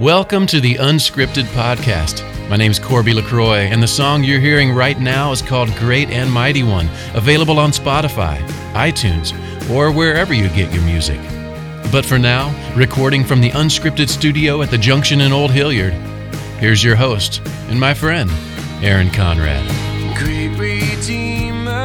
[0.00, 2.20] Welcome to the Unscripted Podcast.
[2.50, 6.28] My name's Corby LaCroix, and the song you're hearing right now is called Great and
[6.32, 8.38] Mighty One, available on Spotify,
[8.72, 9.32] iTunes,
[9.70, 11.20] or wherever you get your music.
[11.92, 15.92] But for now, recording from the Unscripted studio at the Junction in Old Hilliard,
[16.58, 18.28] here's your host and my friend,
[18.82, 19.64] Aaron Conrad.
[20.18, 21.83] Great Redeemer,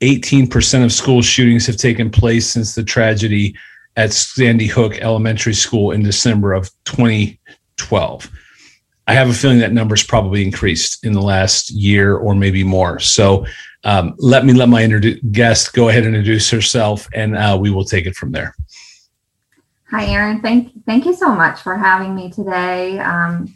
[0.00, 3.54] 18% of school shootings have taken place since the tragedy
[3.96, 8.30] at Sandy Hook Elementary School in December of 2012.
[9.06, 12.98] I have a feeling that number's probably increased in the last year or maybe more.
[12.98, 13.46] So
[13.84, 14.86] um, let me let my
[15.30, 18.54] guest go ahead and introduce herself, and uh, we will take it from there.
[19.90, 20.40] Hi, Aaron.
[20.40, 22.98] Thank thank you so much for having me today.
[22.98, 23.54] Um,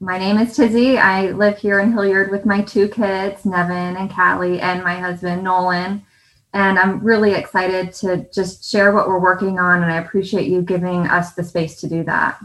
[0.00, 0.98] my name is Tizzie.
[0.98, 5.42] I live here in Hilliard with my two kids, Nevin and Callie, and my husband
[5.42, 6.04] Nolan.
[6.54, 10.62] And I'm really excited to just share what we're working on, and I appreciate you
[10.62, 12.38] giving us the space to do that.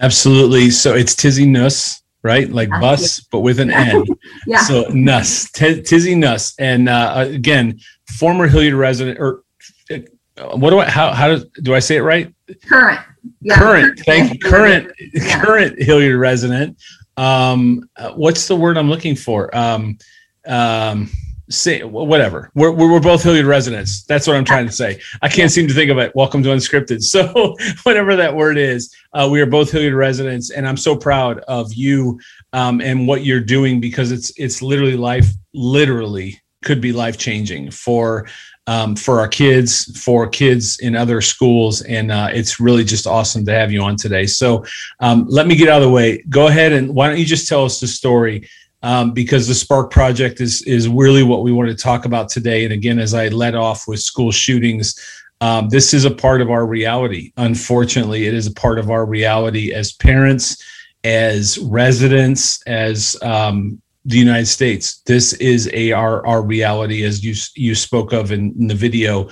[0.00, 0.70] Absolutely.
[0.70, 2.50] So it's Tizzie Nuss, right?
[2.50, 4.04] Like bus, but with an N.
[4.46, 4.58] Yeah.
[4.64, 9.44] So Nuss, T- Tizzie Nuss, and uh, again, former Hilliard resident, or
[9.90, 10.88] uh, what do I?
[10.88, 12.34] How how do, do I say it right?
[12.66, 13.00] current.
[13.40, 14.00] Yeah, current.
[14.06, 14.38] Thank you.
[14.40, 14.90] Current.
[15.12, 15.44] Yeah.
[15.44, 16.78] Current Hilliard resident.
[17.16, 19.54] Um, uh, what's the word I'm looking for?
[19.56, 19.98] Um,
[20.46, 21.10] um,
[21.52, 22.50] say whatever.
[22.54, 24.04] We're, we're both Hilliard residents.
[24.04, 25.00] That's what I'm trying to say.
[25.20, 26.14] I can't seem to think of it.
[26.14, 27.02] Welcome to Unscripted.
[27.12, 31.40] So whatever that word is, uh, we are both Hilliard residents, and I'm so proud
[31.40, 32.18] of you
[32.54, 35.26] um, and what you're doing because it's it's literally life.
[35.52, 38.26] Literally could be life changing for
[38.66, 43.44] um, for our kids, for kids in other schools, and uh, it's really just awesome
[43.44, 44.24] to have you on today.
[44.24, 44.64] So
[45.00, 46.22] um, let me get out of the way.
[46.28, 48.48] Go ahead and why don't you just tell us the story?
[48.82, 52.64] Um, because the Spark Project is is really what we want to talk about today.
[52.64, 54.94] And again, as I led off with school shootings,
[55.40, 57.32] um, this is a part of our reality.
[57.36, 60.62] Unfortunately, it is a part of our reality as parents,
[61.04, 65.00] as residents, as um, the United States.
[65.06, 69.28] This is a our our reality, as you you spoke of in, in the video.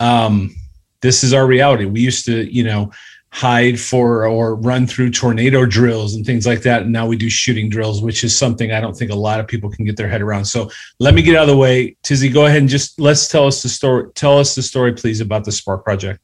[0.00, 0.54] Um,
[1.02, 1.84] this is our reality.
[1.84, 2.90] We used to, you know
[3.34, 6.82] hide for or run through tornado drills and things like that.
[6.82, 9.48] And now we do shooting drills, which is something I don't think a lot of
[9.48, 10.44] people can get their head around.
[10.44, 11.96] So let me get out of the way.
[12.04, 14.08] Tizzie, go ahead and just let's tell us the story.
[14.14, 16.20] Tell us the story, please, about the Spark Project.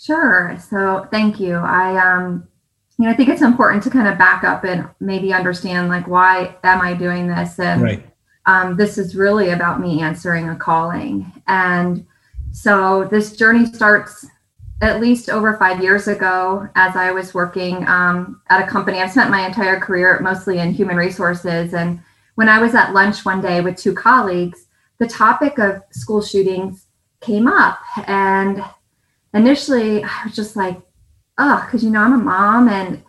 [0.00, 0.56] Sure.
[0.70, 1.56] So thank you.
[1.56, 2.48] I um
[2.98, 6.08] you know I think it's important to kind of back up and maybe understand like
[6.08, 8.06] why am I doing this and Right.
[8.46, 12.06] um, this is really about me answering a calling and
[12.50, 14.26] so this journey starts
[14.80, 18.98] at least over five years ago as I was working um, at a company.
[18.98, 21.74] I've spent my entire career mostly in human resources.
[21.74, 22.00] And
[22.36, 24.66] when I was at lunch one day with two colleagues,
[24.98, 26.86] the topic of school shootings
[27.20, 27.78] came up.
[28.06, 28.64] And
[29.34, 30.80] initially, I was just like,
[31.36, 32.68] oh, because, you know, I'm a mom.
[32.68, 33.02] And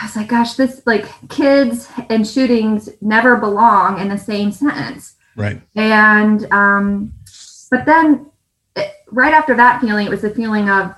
[0.00, 5.16] I was like, gosh, this like kids and shootings never belong in the same sentence.
[5.36, 5.60] Right.
[5.74, 7.12] And, um,
[7.70, 8.30] but then
[9.14, 10.94] right after that feeling, it was the feeling of,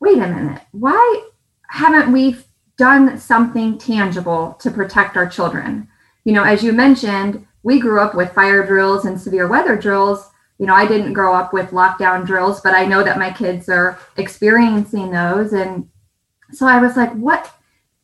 [0.00, 1.28] wait a minute, why
[1.68, 2.36] haven't we
[2.76, 5.88] done something tangible to protect our children?
[6.24, 10.28] You know, as you mentioned, we grew up with fire drills and severe weather drills.
[10.58, 13.68] You know, I didn't grow up with lockdown drills, but I know that my kids
[13.68, 15.52] are experiencing those.
[15.52, 15.88] And
[16.52, 17.52] so I was like, what?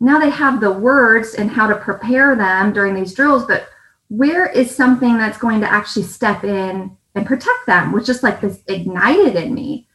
[0.00, 3.69] Now they have the words and how to prepare them during these drills, but
[4.08, 8.41] where is something that's going to actually step in and protect them, which just like
[8.41, 9.87] this ignited in me.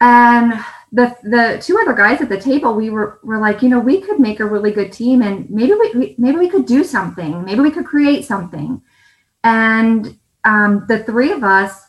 [0.00, 0.52] And
[0.92, 4.00] the the two other guys at the table, we were were like, you know, we
[4.00, 7.44] could make a really good team, and maybe we, we maybe we could do something,
[7.44, 8.82] maybe we could create something.
[9.44, 11.86] And um, the three of us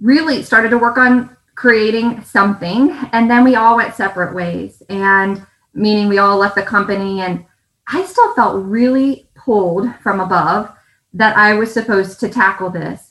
[0.00, 2.96] really started to work on creating something.
[3.12, 4.82] And then we all went separate ways.
[4.88, 7.20] And meaning we all left the company.
[7.20, 7.44] And
[7.88, 10.72] I still felt really pulled from above
[11.14, 13.07] that I was supposed to tackle this.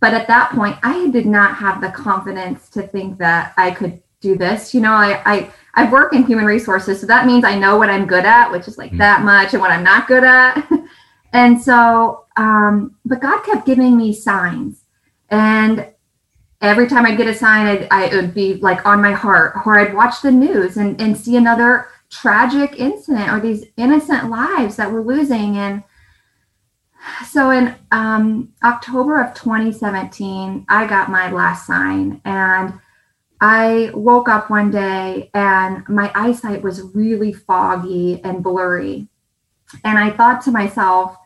[0.00, 4.02] But at that point, I did not have the confidence to think that I could
[4.20, 4.74] do this.
[4.74, 7.00] You know, I, I, I work in human resources.
[7.00, 8.98] So that means I know what I'm good at, which is like mm-hmm.
[8.98, 10.68] that much, and what I'm not good at.
[11.32, 14.84] and so, um, but God kept giving me signs.
[15.28, 15.86] And
[16.60, 19.54] every time I'd get a sign, I'd, I, it would be like on my heart,
[19.66, 24.76] or I'd watch the news and, and see another tragic incident or these innocent lives
[24.76, 25.58] that we're losing.
[25.58, 25.82] And
[27.26, 32.74] so in um, October of 2017, I got my last sign and
[33.40, 39.08] I woke up one day and my eyesight was really foggy and blurry.
[39.84, 41.16] And I thought to myself,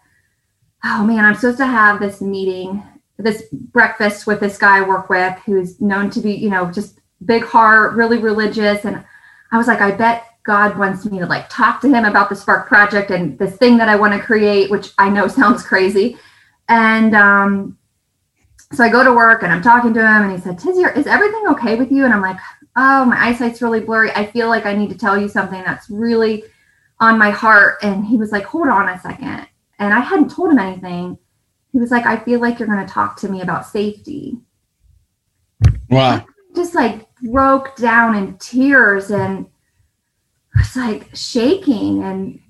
[0.85, 2.83] oh man, I'm supposed to have this meeting
[3.19, 7.01] this breakfast with this guy I work with who's known to be, you know, just
[7.25, 8.85] big heart, really religious.
[8.85, 9.05] And
[9.53, 12.37] I was like, I bet God wants me to like talk to him about the
[12.37, 16.19] Spark project and this thing that I want to create, which I know sounds crazy.
[16.69, 17.79] And um,
[18.73, 21.07] so I go to work and I'm talking to him and he said, Tizzie, is
[21.07, 22.05] everything okay with you?
[22.05, 22.39] And I'm like,
[22.77, 24.11] oh, my eyesight's really blurry.
[24.13, 26.45] I feel like I need to tell you something that's really
[27.01, 27.83] on my heart.
[27.83, 29.47] And he was like, hold on a second.
[29.79, 31.19] And I hadn't told him anything
[31.75, 34.39] he was like, I feel like you're going to talk to me about safety.
[35.91, 36.25] Wow.
[36.55, 39.47] Just like broke down in tears and
[40.77, 42.03] like shaking.
[42.03, 42.41] And,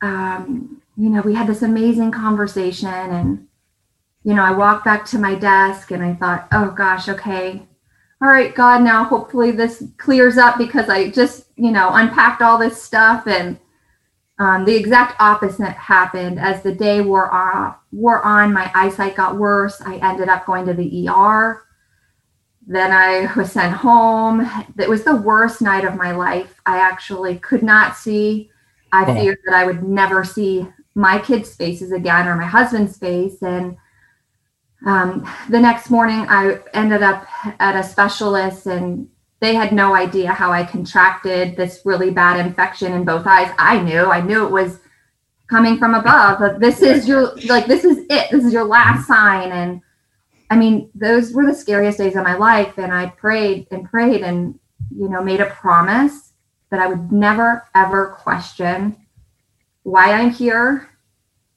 [0.00, 2.88] um, you know, we had this amazing conversation.
[2.88, 3.48] And,
[4.24, 7.62] you know, I walked back to my desk and I thought, oh gosh, okay.
[8.20, 12.58] All right, God, now hopefully this clears up because I just, you know, unpacked all
[12.58, 13.58] this stuff and,
[14.40, 18.52] um, the exact opposite happened as the day wore on, wore on.
[18.52, 19.80] My eyesight got worse.
[19.80, 21.64] I ended up going to the ER.
[22.70, 24.48] Then I was sent home.
[24.78, 26.60] It was the worst night of my life.
[26.66, 28.50] I actually could not see.
[28.92, 29.14] I oh.
[29.14, 33.40] feared that I would never see my kids' faces again or my husband's face.
[33.40, 33.78] And
[34.84, 37.26] um, the next morning, I ended up
[37.58, 39.08] at a specialist and
[39.40, 43.50] they had no idea how I contracted this really bad infection in both eyes.
[43.56, 44.80] I knew, I knew it was
[45.48, 46.38] coming from above.
[46.38, 48.30] But this is your like this is it.
[48.30, 49.52] This is your last sign.
[49.52, 49.80] And
[50.50, 52.78] I mean, those were the scariest days of my life.
[52.78, 54.58] And I prayed and prayed and
[54.96, 56.32] you know made a promise
[56.70, 58.96] that I would never ever question
[59.82, 60.88] why I'm here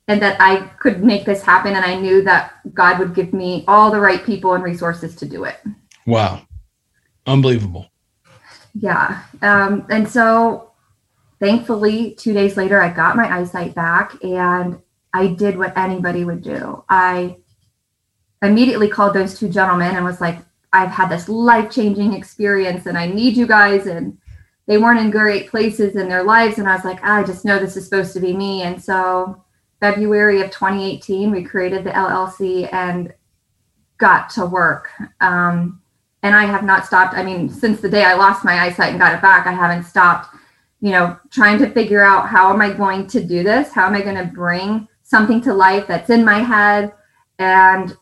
[0.08, 1.76] and that I could make this happen.
[1.76, 5.26] And I knew that God would give me all the right people and resources to
[5.26, 5.58] do it.
[6.06, 6.42] Wow.
[7.26, 7.88] Unbelievable.
[8.74, 9.24] Yeah.
[9.42, 10.72] Um, and so
[11.40, 14.82] thankfully, two days later, I got my eyesight back and
[15.14, 16.84] I did what anybody would do.
[16.90, 17.38] I
[18.42, 20.40] immediately called those two gentlemen and was like,
[20.74, 23.88] I've had this life changing experience and I need you guys.
[23.88, 24.18] And
[24.68, 26.58] they weren't in great places in their lives.
[26.58, 28.64] And I was like, I just know this is supposed to be me.
[28.64, 29.44] And so,
[29.80, 33.12] February of 2018, we created the LLC and
[33.98, 34.90] got to work.
[35.20, 35.82] Um,
[36.24, 37.16] and I have not stopped.
[37.16, 39.86] I mean, since the day I lost my eyesight and got it back, I haven't
[39.86, 40.36] stopped,
[40.82, 43.72] you know, trying to figure out how am I going to do this?
[43.72, 46.94] How am I going to bring something to life that's in my head
[47.40, 47.98] and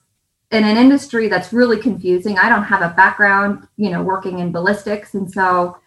[0.52, 2.38] in an industry that's really confusing.
[2.38, 5.14] I don't have a background, you know, working in ballistics.
[5.14, 5.78] And so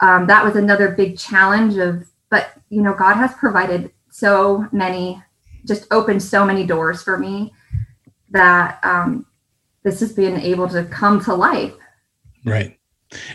[0.00, 5.22] um, that was another big challenge of, but, you know, God has provided so many,
[5.66, 7.52] just opened so many doors for me
[8.30, 9.26] that um,
[9.82, 11.74] this has been able to come to life.
[12.44, 12.79] Right.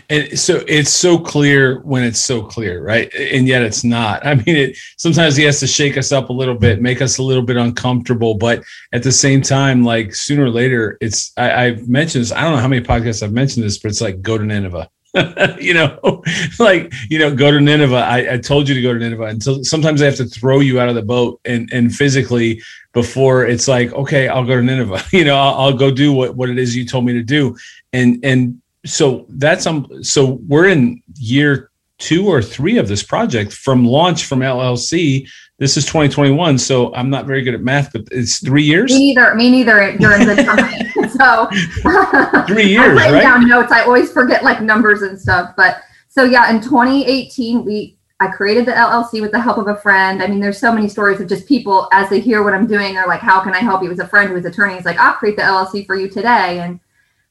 [0.08, 3.12] And so it's so clear when it's so clear, right?
[3.14, 4.24] And yet it's not.
[4.24, 7.18] I mean, it sometimes he has to shake us up a little bit, make us
[7.18, 11.64] a little bit uncomfortable, but at the same time, like sooner or later, it's I,
[11.64, 12.32] have mentioned this.
[12.32, 14.88] I don't know how many podcasts I've mentioned this, but it's like go to Nineveh.
[15.60, 15.98] you know,
[16.58, 17.96] like you know, go to Nineveh.
[17.96, 20.80] I, I told you to go to Nineveh, so sometimes I have to throw you
[20.80, 25.02] out of the boat and and physically before it's like, okay, I'll go to Nineveh.
[25.12, 27.56] You know, I'll, I'll go do what what it is you told me to do,
[27.92, 33.52] and and so that's um so we're in year two or three of this project
[33.52, 35.26] from launch from LLC.
[35.58, 38.92] This is 2021, so I'm not very good at math, but it's three years.
[38.92, 39.34] Me neither.
[39.34, 41.08] Me neither during the time.
[41.08, 43.22] so three years, I right?
[43.22, 43.72] Down notes.
[43.72, 45.54] I always forget like numbers and stuff.
[45.56, 49.76] But so yeah, in 2018, we I created the LLC with the help of a
[49.76, 50.22] friend.
[50.22, 52.94] I mean, there's so many stories of just people as they hear what I'm doing,
[52.94, 54.74] they're like, "How can I help you?" It was a friend who was attorney.
[54.74, 56.80] He's like, "I'll create the LLC for you today," and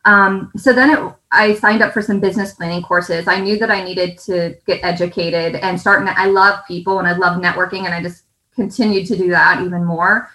[0.06, 3.28] um, so then it, I signed up for some business planning courses.
[3.28, 6.08] I knew that I needed to get educated and start.
[6.08, 8.24] I love people and I love networking, and I just
[8.56, 10.30] continued to do that even more.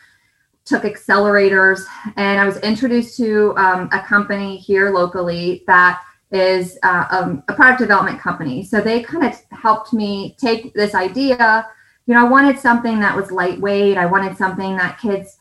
[0.65, 1.85] took accelerators
[2.17, 7.55] and I was introduced to um, a company here locally that is uh, um, a
[7.55, 8.63] product development company.
[8.63, 11.67] So they kind of helped me take this idea.
[12.07, 13.97] You know, I wanted something that was lightweight.
[13.97, 15.39] I wanted something that kids,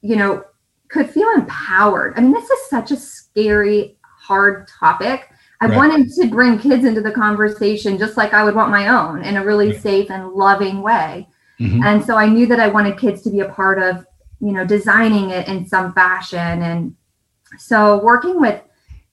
[0.00, 0.44] you know,
[0.88, 2.14] could feel empowered.
[2.16, 2.96] I mean, this is such a
[3.32, 5.28] scary, hard topic.
[5.60, 5.76] I Right.
[5.76, 9.36] wanted to bring kids into the conversation just like I would want my own in
[9.36, 9.80] a really Right.
[9.80, 11.28] safe and loving way.
[11.60, 11.84] Mhm.
[11.84, 14.04] And so I knew that I wanted kids to be a part of,
[14.40, 16.62] you know, designing it in some fashion.
[16.62, 16.94] And
[17.58, 18.60] so working with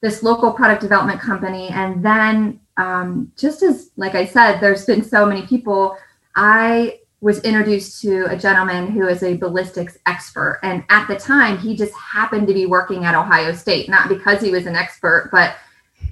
[0.02, 5.04] this local product development company, and then um, just as, like I said, there's been
[5.04, 5.98] so many people,
[6.38, 10.60] I was introduced to a gentleman who is a ballistics expert.
[10.64, 14.42] And at the time, he just happened to be working at Ohio State, not because
[14.42, 15.56] he was an expert, but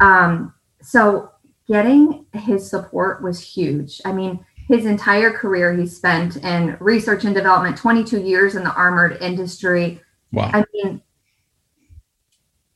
[0.01, 1.31] um, so
[1.67, 4.01] getting his support was huge.
[4.03, 8.73] I mean, his entire career he spent in research and development 22 years in the
[8.73, 10.51] armored industry Wow.
[10.53, 11.01] i mean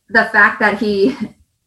[0.09, 1.17] the fact that he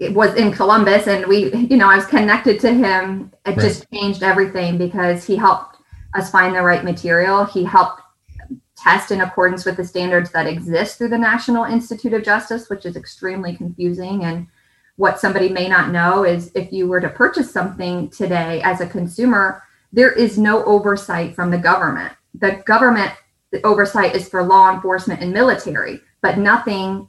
[0.00, 4.23] was in columbus and we you know i was connected to him it just changed
[4.23, 5.74] everything because he helped
[6.14, 8.00] us find the right material he helped
[8.76, 12.87] test in accordance with the standards that exist through the national institute of justice which
[12.87, 14.47] is extremely confusing and
[14.97, 18.87] what somebody may not know is if you were to purchase something today as a
[18.87, 19.62] consumer
[19.94, 22.12] there is no oversight from the government.
[22.35, 23.12] The government
[23.52, 27.09] the oversight is for law enforcement and military, but nothing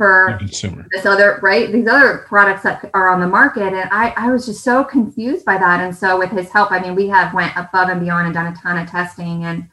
[0.00, 0.86] for consumer.
[0.92, 4.46] this other right these other products that are on the market and I, I was
[4.46, 7.54] just so confused by that and so with his help i mean we have went
[7.54, 9.68] above and beyond and done a ton of testing and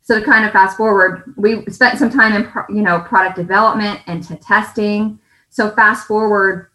[0.00, 4.00] so to kind of fast forward we spent some time in you know product development
[4.08, 6.68] and to testing so fast forward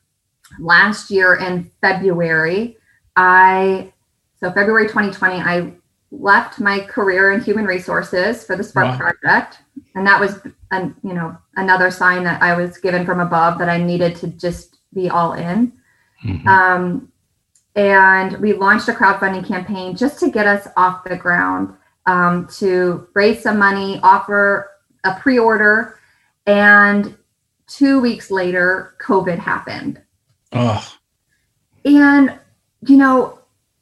[0.58, 2.78] last year in february
[3.18, 3.92] i
[4.40, 5.74] so february 2020 i
[6.12, 8.98] left my career in human resources for the spark Wow.
[8.98, 9.60] project.
[9.96, 10.40] And that was
[10.72, 14.28] an, you know another sign that i was given from above that i needed to
[14.28, 15.72] just be all in.
[16.24, 16.46] Mhm.
[16.48, 17.12] um,
[17.76, 21.74] and we launched a crowdfunding campaign just to get us off the ground
[22.08, 24.70] um, to raise some money offer
[25.04, 26.00] a pre-order.
[26.48, 27.16] And
[27.68, 30.02] two weeks later covid happened.
[30.54, 30.84] Oh,
[31.86, 32.40] and
[32.82, 33.37] you know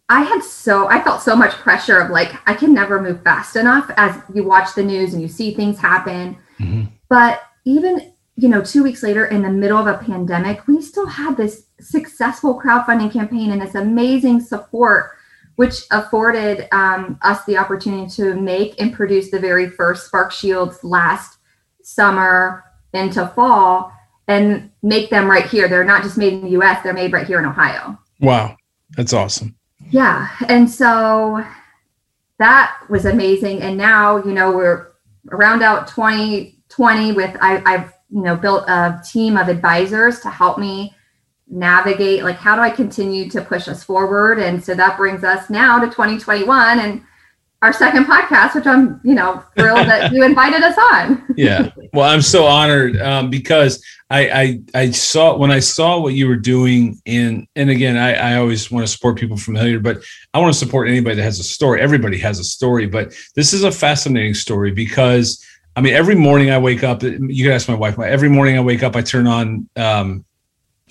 [0.09, 3.55] i had so i felt so much pressure of like i can never move fast
[3.55, 6.89] enough as you watch the news and you see things happen Mhm.
[7.09, 11.07] but even you know two weeks later in the middle of a pandemic we still
[11.07, 15.11] had this successful crowdfunding campaign and this amazing support
[15.55, 20.83] which afforded um, us the opportunity to make and produce the very first spark shields
[20.83, 21.37] last
[21.81, 23.91] summer into fall
[24.27, 27.27] and make them right here they're not just made in the us they're made right
[27.27, 28.55] here in ohio wow.
[28.95, 29.55] That's awesome.
[29.89, 31.43] Yeah and so
[32.37, 33.61] that was amazing.
[33.61, 34.91] And now you know we're
[35.31, 40.59] around out 2020 with I, i've you know built a team of advisors to help
[40.59, 40.95] me
[41.47, 44.39] navigate like how do i continue to push us forward?
[44.39, 47.01] And so that brings us now to 2021 and
[47.61, 51.23] our second podcast which i'm you know thrilled that you invited us on.
[51.37, 51.71] Yeah.
[51.93, 56.27] Well i'm so honored um, because I, I i saw when i saw what you
[56.27, 60.03] were doing in and again i, I always want to support people from Hilliard, but
[60.33, 61.81] i want to support anybody that has a story.
[61.81, 65.43] Everybody has a story but this is a fascinating story because
[65.75, 68.61] i mean every morning i wake up you can ask my wife every morning i
[68.61, 70.25] wake up i turn on um,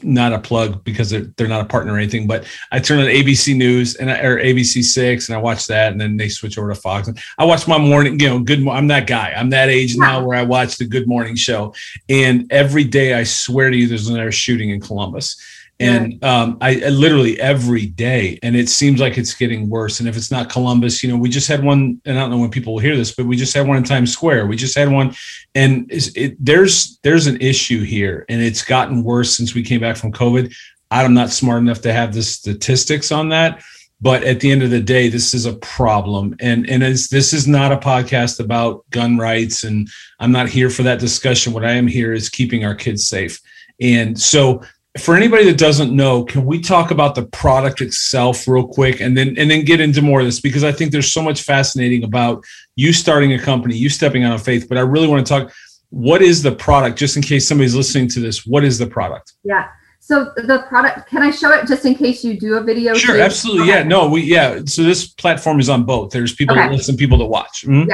[0.02, 3.06] not a plug because they're, they're not a partner or anything, but I turn on
[3.06, 6.58] ABC News and I, or ABC Six and I watch that, and then they switch
[6.58, 7.08] over to Fox.
[7.38, 8.66] I watch my morning, you know, good.
[8.66, 9.32] I'm that guy.
[9.36, 11.74] I'm that age now where I watch the Good Morning Show,
[12.08, 15.40] and every day I swear to you, there's another shooting in Columbus.
[15.80, 19.98] And um, I, literally every day, and it seems like it's getting worse.
[19.98, 22.38] And if it's not Columbus, you know, we just had one, and I don't know
[22.38, 24.46] when people will hear this, but we just had one in Times Square.
[24.46, 25.14] We just had one,
[25.56, 29.96] and it, there's there's an issue here, and it's gotten worse since we came back
[29.96, 30.54] from COVID.
[30.92, 33.60] I'm not smart enough to have the statistics on that,
[34.00, 37.48] but at the end of the day, this is a problem, and and this is
[37.48, 39.88] not a podcast about gun rights, and
[40.20, 41.52] I'm not here for that discussion.
[41.52, 43.40] What I am here is keeping our kids safe,
[43.80, 44.62] and so
[45.00, 49.16] for anybody that doesn't know, can we talk about the product itself real quick and
[49.16, 52.04] then and then get into more of this because I think there's so much fascinating
[52.04, 52.44] about
[52.76, 55.52] you starting a company, you stepping out of faith, but I really want to talk
[55.90, 59.32] what is the product just in case somebody's listening to this, what is the product?
[59.44, 59.68] yeah
[60.00, 63.14] so the product can i show it just in case you do a video Sure,
[63.16, 63.22] too?
[63.22, 63.68] absolutely.
[63.68, 66.10] Yeah, no, we yeah, so this platform is on both.
[66.10, 67.64] There's people that listen, people that watch.
[67.66, 67.88] Mhm.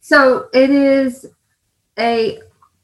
[0.00, 1.26] So it is
[1.98, 2.38] a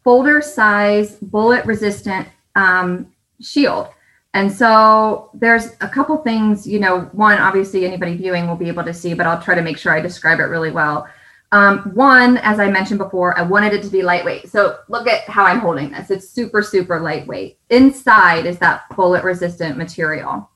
[0.05, 3.89] folder size bullet resistant um, shield.
[4.35, 8.85] And so there's a couple things, you know, one, obviously anybody viewing will be able
[8.85, 11.09] to see, but I'll try to make sure I describe it really well.
[11.53, 14.51] Um, one, as I mentioned before, I wanted it to be lightweight.
[14.51, 16.11] So look at how I'm holding this.
[16.11, 17.59] It's super, super lightweight.
[17.71, 20.51] Inside is that bullet resistant material.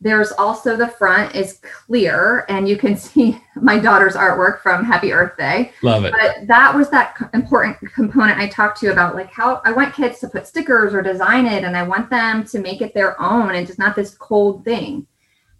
[0.00, 5.12] There's also the front is clear, and you can see my daughter's artwork from Happy
[5.12, 5.72] Earth Day.
[5.82, 6.12] Love it.
[6.12, 9.94] But that was that important component I talked to you about, like how I want
[9.94, 13.20] kids to put stickers or design it, and I want them to make it their
[13.20, 15.06] own and just not this cold thing.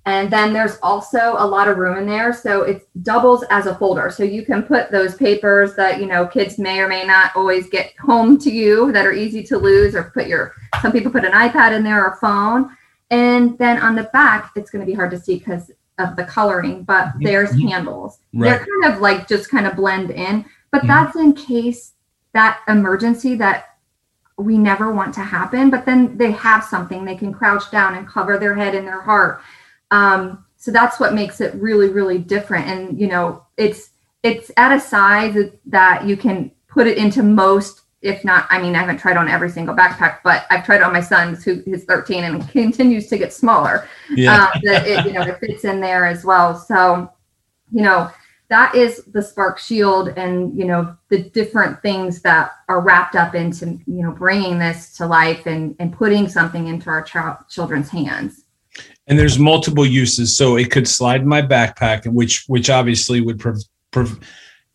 [0.08, 3.74] And then there's also a lot of room in there, so it doubles as a
[3.74, 4.08] folder.
[4.08, 7.68] So you can put those papers that you know kids may or may not always
[7.68, 11.26] get home to you that are easy to lose, or put your some people put
[11.26, 12.74] an iPad in there or phone.
[13.10, 16.24] And then on the back, it's going to be hard to see because of the
[16.24, 18.18] coloring, but there's handles.
[18.32, 18.50] Right.
[18.50, 21.92] They're kind of like just kind of blend in, but that's in case
[22.34, 23.78] that emergency that
[24.36, 25.70] we never want to happen.
[25.70, 29.00] But then they have something they can crouch down and cover their head and their
[29.00, 29.40] heart.
[29.90, 32.66] Um, so that's what makes it really, really different.
[32.68, 33.90] And you know, it's
[34.22, 35.36] it's at a size
[35.66, 39.28] that you can put it into most if not, I mean, I haven't tried on
[39.28, 43.18] every single backpack, but I've tried on my son's who is 13 and continues to
[43.18, 43.88] get smaller.
[44.10, 44.44] Yeah.
[44.44, 46.56] Um, that it, you know, it fits in there as well.
[46.56, 47.12] So,
[47.72, 48.10] you know,
[48.48, 53.34] that is the Spark Shield and, you know, the different things that are wrapped up
[53.34, 57.90] into, you know, bringing this to life and, and putting something into our child, children's
[57.90, 58.44] hands.
[59.06, 63.20] and there's multiple uses so it could slide in my backpack and which which obviously
[63.20, 64.20] would prov- prov-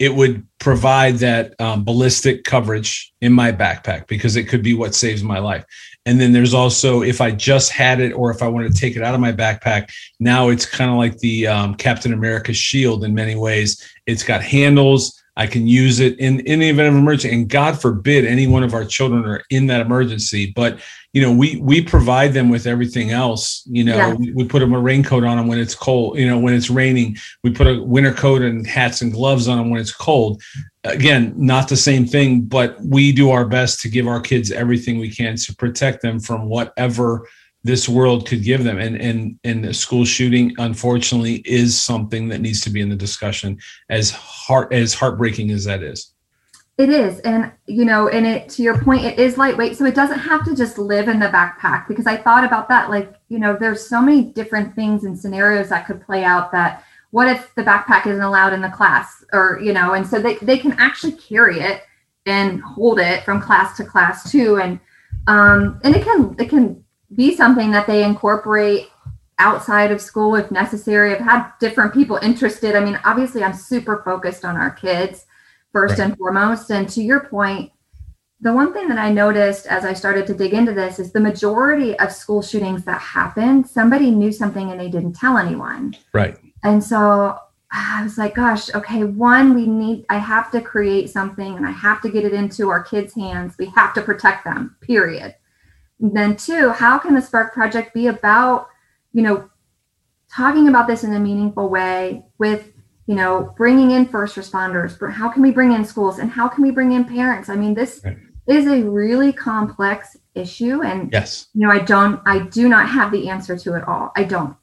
[0.03, 4.93] it would provide that um, ballistic coverage in my backpack because it could be what
[4.93, 5.63] saves my life.
[6.05, 8.97] And then there's also if i just had it or if i wanted to take
[8.97, 13.05] it out of my backpack now it's kind of like the um, captain america shield
[13.05, 13.81] in many ways.
[14.05, 17.33] It's got handles i can use it in, in the event of emergency.
[17.35, 20.53] And god forbid any one of our children are in that emergency.
[20.55, 20.79] But
[21.13, 23.63] you know we we provide them with everything else.
[23.69, 24.13] You know Yeah.
[24.13, 26.69] we, we put them a raincoat on them when it's cold you know when it's
[26.69, 27.17] raining.
[27.43, 30.41] We put a winter coat and hats and gloves on them when it's cold.
[30.83, 34.99] Again not the same thing but we do our best to give our kids everything
[34.99, 37.27] we can to protect them from whatever
[37.63, 42.41] this world could give them and and and the school shooting unfortunately is something that
[42.41, 43.57] needs to be in the discussion
[43.89, 46.13] as heart as heartbreaking as that is
[46.77, 47.19] It is.
[47.19, 49.77] And, you know, and it, to your point, it is lightweight.
[49.77, 52.89] So it doesn't have to just live in the backpack because I thought about that.
[52.89, 56.83] Like, you know, there's so many different things and scenarios that could play out that
[57.11, 60.35] what if the backpack isn't allowed in the class or, you know, and so they,
[60.37, 61.83] they can actually carry it
[62.25, 64.57] and hold it from class to class too.
[64.57, 64.79] And,
[65.27, 66.82] um, and it can, it can
[67.15, 68.89] be something that they incorporate
[69.39, 71.13] outside of school if necessary.
[71.13, 72.75] I've had different people interested.
[72.75, 75.25] I mean, obviously I'm super focused on our kids
[75.71, 76.69] first and foremost.
[76.69, 77.71] And to your point,
[78.41, 81.19] the one thing that I noticed as I started to dig into this is the
[81.19, 85.95] majority of school shootings that happened, somebody knew something and they didn't tell anyone.
[86.13, 87.39] right And so
[87.71, 91.71] I was like, gosh, okay, one, we need, I have to create something and I
[91.71, 93.55] have to get it into our kids' hands.
[93.57, 95.35] We have to protect them, period.
[96.11, 98.67] Then two, how can the Spark Project be about,
[99.13, 99.49] you know,
[100.29, 102.73] talking about this in a meaningful way with,
[103.07, 106.63] you know, bringing in first responders, how can we bring in schools and how can
[106.63, 107.47] we bring in parents?
[107.49, 108.17] I mean, this Right.
[108.47, 111.47] is a really complex issue and yes.
[111.53, 114.11] you know i don't i do not have the answer to it all.
[114.15, 114.57] I don't.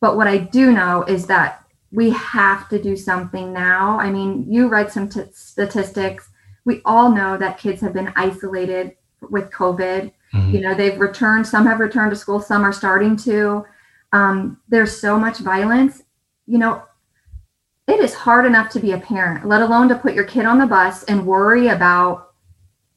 [0.00, 3.98] But what i do know is that we have to do something now.
[3.98, 6.28] I mean you read some t- statistics.
[6.64, 10.52] We all know that kids have been isolated with covid Mhm.
[10.52, 13.64] you know they've returned some have returned to school some are starting to.
[14.12, 16.02] Um, there's so much violence.
[16.46, 16.82] You know
[17.86, 20.58] it is hard enough to be a parent let alone to put your kid on
[20.58, 22.32] the bus and worry about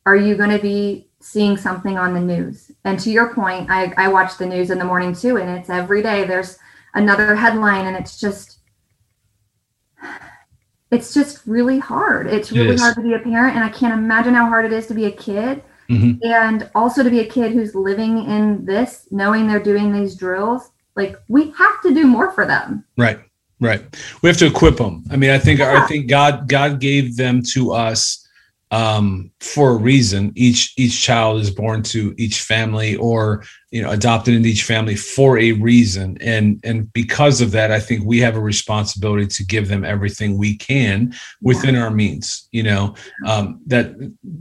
[0.06, 2.72] are you going to be seeing something on the news?
[2.86, 5.70] And to your point I, I watch the news in the morning too and it's
[5.70, 6.58] every day there's
[6.96, 8.60] another headline and it's just
[10.92, 12.26] it's just really hard.
[12.28, 14.88] It's really hard to be a parent and i can't imagine how hard it is
[14.88, 16.20] to be a kid Mhm.
[16.24, 20.70] and also to be a kid who's living in this knowing they're doing these drills
[20.96, 23.20] like we have to do more for them Right,
[23.60, 23.82] right.
[24.22, 25.04] We have to equip them.
[25.10, 28.28] I mean, I think I think God God gave them to us
[28.72, 30.32] um, for a reason.
[30.36, 34.96] Each each child is born to each family, or you know, adopted into each family
[34.96, 39.46] for a reason, and and because of that, I think we have a responsibility to
[39.46, 42.48] give them everything we can within our means.
[42.52, 43.96] You know, um, that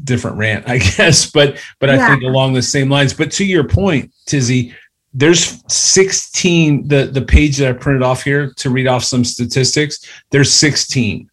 [0.05, 3.15] different rant, I guess, but but I think along the same lines.
[3.15, 4.75] But to your point, Tizzie,
[5.15, 10.07] there's 16 the the page that i printed off here to read off some statistics
[10.31, 11.29] there's 16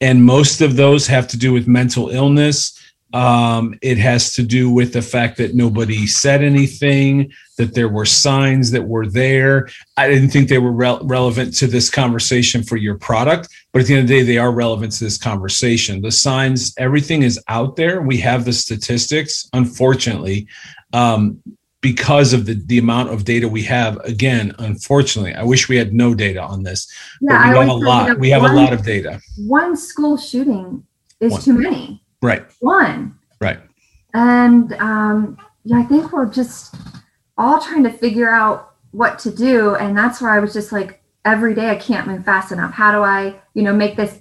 [0.00, 2.78] and most of those have to do with mental illness
[3.12, 8.06] Um, it has to do with the fact that nobody said anything, that there were
[8.06, 9.68] signs that were there.
[9.96, 13.88] I didn't think they were rel relevant to this conversation for your product, but at
[13.88, 16.02] the end of the day, they are relevant to this conversation.
[16.02, 18.00] The signs, everything is out there.
[18.00, 20.46] We have the statistics, unfortunately.
[20.92, 21.42] Um,
[21.82, 25.92] because of the, the amount of data we have again unfortunately i wish we had
[25.94, 28.72] no data on this Yeah, but I we have a lot we have a lot
[28.72, 30.84] of data One school shooting
[31.20, 31.40] is One.
[31.42, 32.02] too many.
[32.22, 33.18] right One.
[33.40, 33.60] right
[34.14, 36.74] And um, yeah, I think we're just
[37.36, 39.74] all trying to figure out what to do.
[39.76, 42.72] And that's where I was just like, every day I can't move fast enough.
[42.72, 44.18] How do I, you know, make this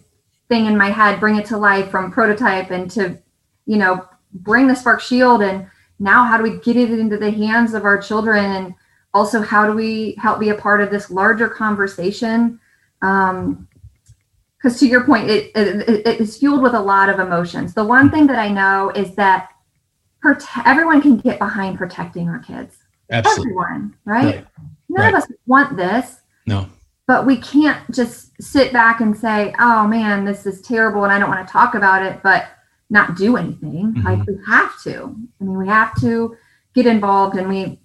[0.47, 3.17] thing in my head, bring it to life from prototype and to,
[3.65, 5.67] you know, bring the Spark Shield and
[5.99, 8.45] now how do we get it into the hands of our children?
[8.45, 8.73] And
[9.13, 12.59] also how do we help be a part of this larger conversation?
[13.01, 13.67] Um
[14.57, 17.73] because to your point it, it, it is fueled with a lot of emotions.
[17.73, 19.49] The one thing that i know is that
[20.23, 22.77] prote- everyone can get behind protecting our kids.
[23.09, 23.43] Absolutely.
[23.53, 24.45] Everyone right, Right.
[24.89, 25.13] none Right.
[25.13, 26.19] of us want this.
[26.45, 26.67] No.
[27.07, 31.19] But we can't just sit back and say oh man this is terrible and i
[31.19, 32.47] don't want to talk about it but
[32.89, 33.93] not do anything.
[33.93, 34.03] Mhm.
[34.03, 35.15] like we have to.
[35.39, 36.35] I mean we have to
[36.73, 37.79] get involved and we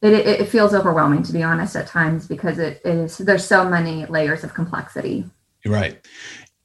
[0.00, 3.68] it, it, it feels overwhelming to be honest at times because it is there's so
[3.68, 5.24] many layers of complexity.
[5.64, 6.06] You're right.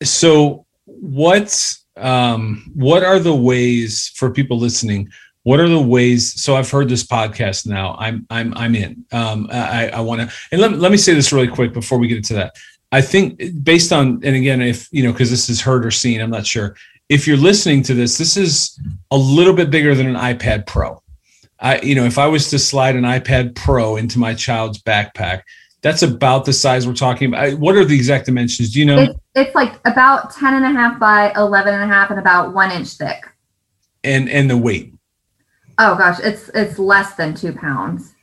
[0.03, 5.09] So what um what are the ways for people listening?
[5.43, 7.95] What are the ways so i've heard this podcast now.
[7.99, 9.05] I'm i'm i'm in.
[9.11, 12.07] Um i i want to and let, let me say this really quick before we
[12.07, 12.55] get into that
[12.93, 16.21] i think based on and again if you know because this is heard or seen
[16.21, 16.75] i'm not sure.
[17.09, 18.79] If you're listening to this this is
[19.11, 21.03] a little bit bigger than an ipad pro.
[21.59, 25.41] I you know if i was to slide an ipad pro into my child's backpack
[25.83, 27.59] that's about the size we're talking about.
[27.59, 28.71] What are the exact dimensions?
[28.71, 28.99] Do you know?
[28.99, 32.53] It's, it's like about 10 and a half by 11 and a half and about
[32.53, 33.29] one inch thick.
[34.05, 34.93] And and the weight?
[35.77, 38.13] Oh gosh it's it's less than two pounds.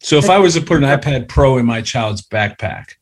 [0.00, 2.94] So if I was to put an iPad Pro in my child's backpack,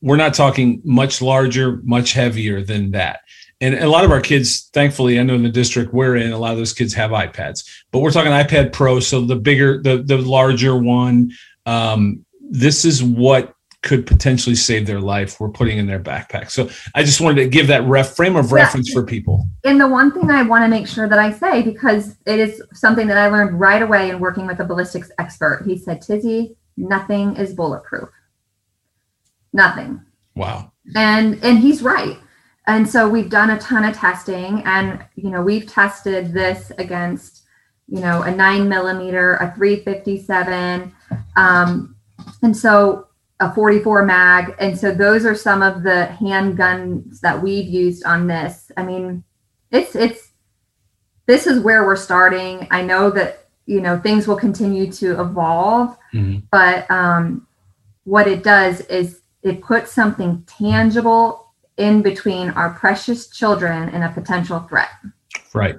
[0.00, 3.20] we're not talking much larger, much heavier than that.
[3.60, 6.38] And a lot of our kids, thankfully, I know in the district we're in, a
[6.38, 7.68] lot of those kids have iPads.
[7.90, 11.32] But we're talking iPad Pro, so the bigger, the the larger one.
[11.66, 15.38] Um, this is what could potentially save their life.
[15.38, 16.50] We're putting in their backpack.
[16.50, 18.56] So I just wanted to give that ref frame of Yeah.
[18.56, 19.46] reference for people.
[19.64, 22.62] and the one thing I want to make sure that I say, because it is
[22.72, 26.56] something that I learned right away in working with a ballistics expert, he said, Tizzie,
[26.76, 28.08] nothing is bulletproof.
[29.58, 30.00] Nothing.
[30.36, 30.72] Wow.
[30.94, 32.16] And and he's right.
[32.68, 37.42] And so we've done a ton of testing, and you know, we've tested this against,
[37.88, 40.92] you know, a nine millimeter, a 357,
[41.36, 41.96] um,
[42.42, 43.08] and so
[43.40, 44.54] a 44 mag.
[44.60, 48.70] And so those are some of the handguns that we've used on this.
[48.76, 49.24] I mean,
[49.72, 50.30] it's it's
[51.26, 52.68] this is where we're starting.
[52.70, 56.44] I know that you know things will continue to evolve, Mhm.
[56.52, 57.46] but um,
[58.04, 64.10] what it does is it puts something tangible in between our precious children and a
[64.10, 64.90] potential threat.
[65.54, 65.76] Right.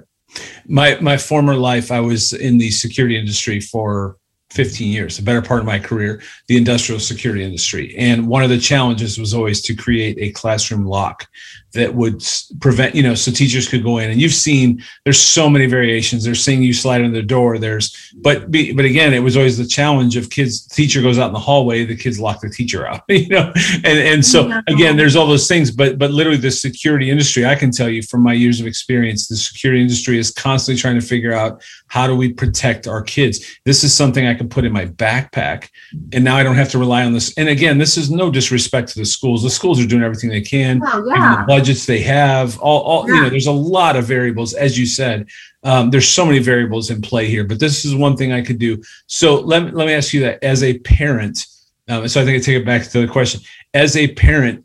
[0.66, 4.16] My my former life, I was in the security industry for
[4.50, 7.94] 15 years, the better part of my career, the industrial security industry.
[7.96, 11.28] And one of the challenges was always to create a classroom lock
[11.72, 12.24] that would
[12.60, 14.10] prevent, you know, so teachers could go in.
[14.10, 16.24] And you've seen there's so many variations.
[16.24, 17.58] They're seeing you slide in the door.
[17.58, 20.66] There's, but be, but again, it was always the challenge of kids.
[20.66, 23.52] Teacher goes out in the hallway, the kids lock the teacher out, you know,
[23.84, 25.70] and and so again, there's all those things.
[25.70, 29.28] But but literally, the security industry, I can tell you from my years of experience,
[29.28, 33.58] the security industry is constantly trying to figure out how do we protect our kids.
[33.64, 35.68] This is something I can put in my backpack,
[36.14, 37.36] and now I don't have to rely on this.
[37.36, 39.42] And again, this is no disrespect to the schools.
[39.42, 41.36] The schools are doing everything they can Oh yeah.
[41.36, 44.86] the budgets they have all, all you know there's a lot of variables as you
[44.86, 45.28] said.
[45.62, 48.58] Um, there's so many variables in play here but this is one thing i could
[48.58, 48.82] do.
[49.08, 51.44] So let, me- let me ask you that as a parent
[51.88, 53.42] um, so i think i take it back to the question.
[53.74, 54.64] As a parent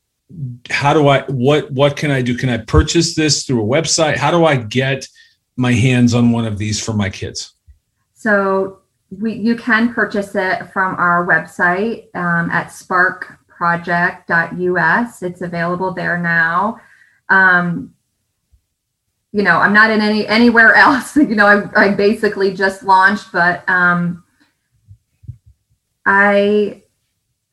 [0.69, 2.37] how do i what what can i do?
[2.37, 4.15] Can i purchase this through a website?
[4.15, 5.07] How do i get
[5.57, 7.53] my hands on one of these for my kids?
[8.13, 8.79] So
[9.19, 15.23] we you can purchase it from our website um, at sparkproject.us.
[15.23, 16.79] It's available there now.
[17.29, 17.93] Um,
[19.31, 21.15] you know, I'm not in any anywhere else.
[21.15, 24.23] You know, I, I basically just launched, but um,
[26.05, 26.83] I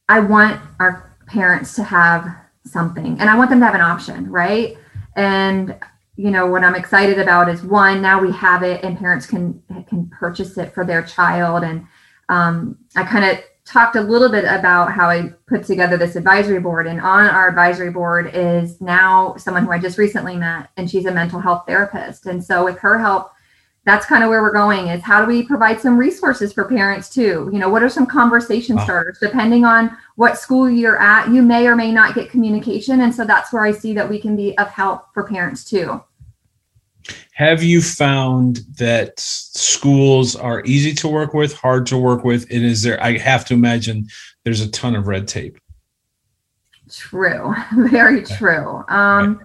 [0.08, 4.30] I want our parents to have something, and I want them to have an option,
[4.30, 4.76] right?
[5.16, 5.76] And
[6.22, 9.62] you know what i'm excited about is one now we have it and parents can
[9.92, 11.64] can purchase it for their child.
[11.64, 11.86] And
[12.28, 16.58] um, i kind of talked a little bit about how I put together this advisory
[16.58, 20.90] board, and on our advisory board is now someone who I just recently met, and
[20.90, 22.26] she's a mental health therapist.
[22.26, 23.30] And so, with her help,
[23.84, 27.08] that's kind of where we're going is how do we provide some resources for parents
[27.08, 27.50] too?
[27.52, 28.84] You know what are some conversation Wow.
[28.84, 29.18] starters?
[29.20, 33.00] Depending on what school you're at you may or may not get communication.
[33.02, 36.02] And so that's where i see that we can be of help for parents too
[37.32, 42.42] Have you found that schools are easy to work with, hard to work with?
[42.50, 44.08] And is there, I have to imagine
[44.44, 45.58] there's a ton of red tape.
[46.90, 47.54] True,
[47.90, 48.84] very true.
[48.88, 49.40] Um,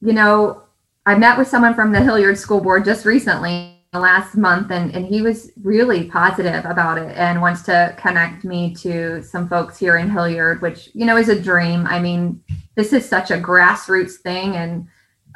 [0.00, 0.62] You know,
[1.06, 5.06] I met with someone from the Hilliard School Board just recently, last month, and, and
[5.06, 9.96] he was really positive about it and wants to connect me to some folks here
[9.96, 11.86] in Hilliard, which, you know, is a dream.
[11.86, 12.42] I mean,
[12.74, 14.86] this is such a grassroots thing, and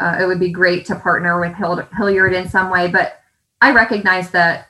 [0.00, 2.88] uh, it would be great to partner with Hill- Hilliard in some way.
[2.88, 3.20] But
[3.60, 4.68] I recognize that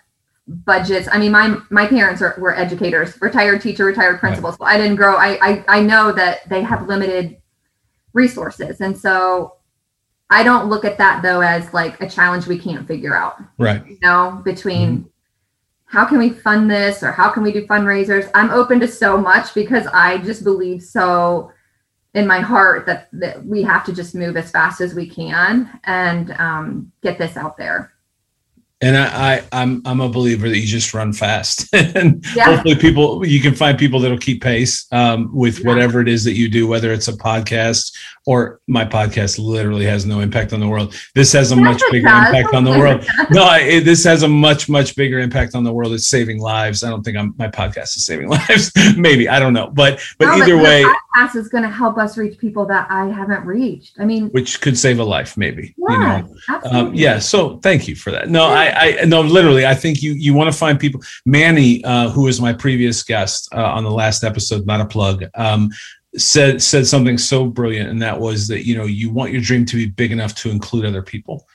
[0.48, 4.76] budgets i mean my my parents are, were educators retired teacher retired principals so i
[4.76, 7.40] didn't grow I, I i know that they have limited
[8.12, 9.54] resources and so
[10.30, 13.86] i don't look at that though as like a challenge we can't figure out Right.
[13.86, 15.08] you know between
[15.84, 19.16] how can we fund this or how can we do fundraisers i'm open to so
[19.16, 21.51] much because i just believe so
[22.14, 25.68] in my heart that, that we have to just move as fast as we can
[25.84, 27.92] and um, get this out there
[28.82, 32.46] And I, I I'm I'm a believer that you just run fast, and Yeah.
[32.50, 35.68] hopefully people you can find people that'll keep pace um, with Yeah.
[35.68, 37.94] whatever it is that you do, whether it's a podcast
[38.26, 40.94] or my podcast literally has no impact on the world.
[41.14, 43.06] This has a much bigger impact on the world.
[43.30, 45.92] No, I- it, this has a much much bigger impact on the world.
[45.92, 46.82] It's saving lives.
[46.82, 48.72] I don't think I'm my podcast is saving lives.
[48.96, 51.98] Maybe I don't know, but but No, either the way, podcast is going to help
[51.98, 53.98] us reach people that I haven't reached.
[53.98, 55.74] I mean, which could save a life, maybe.
[55.88, 58.28] yeah, You know, um, yeah so thank you for that.
[58.28, 61.00] No I, I no literally i think you you want to find people.
[61.26, 65.24] Manny uh, who was my previous guest uh, on the last episode not a plug
[65.34, 65.70] um,
[66.16, 69.64] said said something so brilliant and that was that you know you want your dream
[69.66, 71.46] to be big enough to include other people.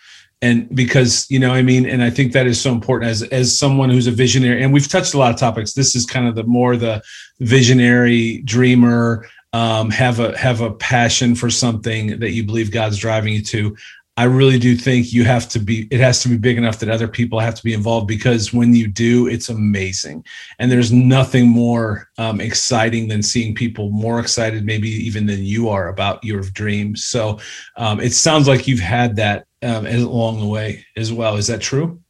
[0.43, 1.88] And because you know i mean?
[1.88, 4.88] And i think that is so important as as someone who's a visionary and we've
[4.88, 5.74] touched a lot of topics.
[5.74, 7.02] This is kind of the more the
[7.39, 13.33] visionary dreamer um, have a have a passion for something that you believe god's driving
[13.33, 13.75] you to
[14.19, 16.89] I really do think you have to be, it has to be big enough that
[16.89, 20.25] other people have to be involved because when you do, it's amazing.
[20.57, 25.69] And there's nothing more um, exciting than seeing people more excited, maybe even than you
[25.69, 27.05] are about your dreams.
[27.05, 27.38] So
[27.75, 31.36] um, it sounds like you've had that um, along the way as well.
[31.36, 32.01] Is that true?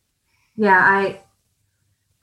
[0.57, 1.21] yeah, I,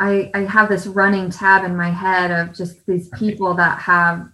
[0.00, 4.28] I, I have this running tab in my head of just these people that have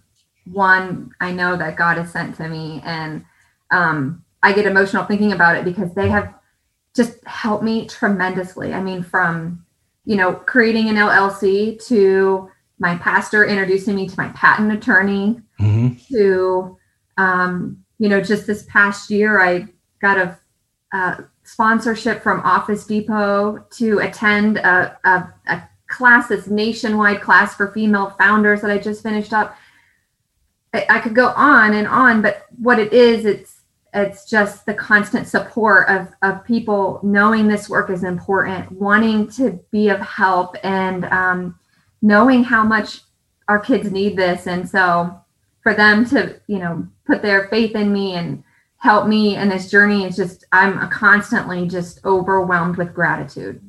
[0.45, 3.25] one I know that God has sent to me, and
[3.71, 6.33] um, I get emotional thinking about it because they have
[6.95, 8.73] just helped me tremendously.
[8.73, 9.65] I mean, from
[10.05, 12.49] you know creating an LLC to
[12.79, 16.15] my pastor introducing me to my patent attorney Mm-hmm.
[16.15, 16.77] to
[17.17, 19.67] um, you know just this past year i
[20.01, 20.37] got a,
[21.43, 28.15] sponsorship from office depot to attend a, a, a class this nationwide class for female
[28.19, 29.55] founders that i just finished up
[30.73, 33.61] I, could go on and on but what it is it's
[33.93, 39.59] it's just the constant support of, of people knowing this work is important wanting to
[39.71, 41.59] be of help and um,
[42.01, 43.01] knowing how much
[43.49, 45.19] our kids need this and so
[45.61, 48.43] for them to you know put their faith in me and
[48.77, 53.61] help me in this journey is just i'm constantly just overwhelmed with gratitude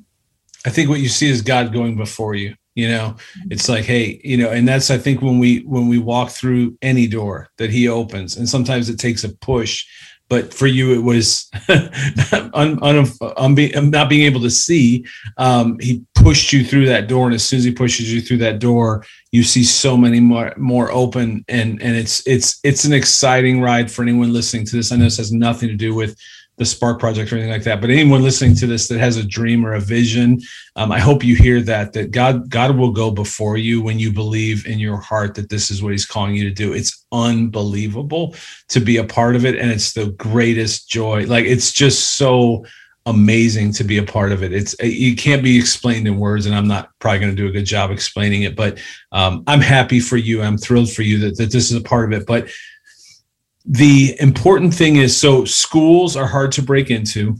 [0.64, 2.54] I think what you see is God going before you.
[2.74, 3.16] You know,
[3.50, 6.76] it's like, hey, you know, and that's I think when we when we walk through
[6.80, 9.84] any door that He opens, and sometimes it takes a push,
[10.28, 15.04] but for you it was un, un, unbe- not being able to see.
[15.36, 18.38] Um, he pushed you through that door, and as soon as He pushes you through
[18.38, 22.94] that door, you see so many more more open, and and it's it's it's an
[22.94, 24.90] exciting ride for anyone listening to this.
[24.90, 26.16] I know this has nothing to do with
[26.56, 29.24] the Spark Project or anything like that, but anyone listening to this that has a
[29.24, 30.40] dream or a vision
[30.74, 34.10] um, I hope you hear that that God God will go before you when you
[34.10, 36.72] believe in your heart that this is what He's calling you to do.
[36.72, 38.34] It's unbelievable
[38.68, 41.26] to be a part of it, and it's the greatest joy.
[41.26, 42.64] Like it's just so
[43.04, 44.54] amazing to be a part of it.
[44.54, 47.52] It's it can't be explained in words, and I'm not probably going to do a
[47.52, 48.56] good job explaining it.
[48.56, 48.78] But
[49.12, 50.40] um, I'm happy for you.
[50.40, 52.26] I'm thrilled for you that that this is a part of it.
[52.26, 52.48] But
[53.64, 57.36] the important thing is, so schools are hard to break into.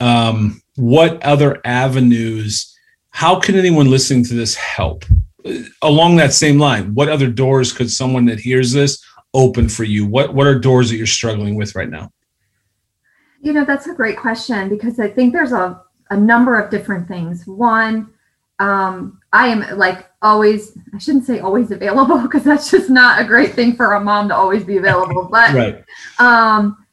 [0.00, 2.76] Um, what other avenues?
[3.10, 5.04] How can anyone listening to this help?
[5.44, 9.02] Uh, Along that same line, what other doors could someone that hears this
[9.34, 10.06] open for you?
[10.06, 12.10] What what are doors that you're struggling with right now?
[13.42, 17.06] you know that's a great question because i think there's a, a number of different
[17.06, 18.08] things one
[18.60, 23.24] um, i am like always I shouldn't say always available because that's just not a
[23.24, 25.28] great thing for a mom to always be available.
[25.30, 25.84] But Right.
[26.18, 26.86] um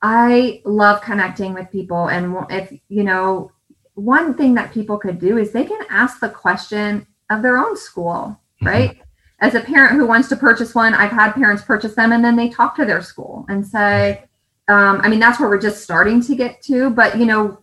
[0.00, 3.50] I love connecting with people and if you know
[3.94, 7.76] one thing that people could do is they can ask the question of their own
[7.76, 8.98] school, right?
[9.40, 12.36] As a parent who wants to purchase one, I've had parents purchase them and then
[12.36, 14.24] they talk to their school and say,
[14.68, 17.58] um, I mean, that's where we're just starting to get to, but you know,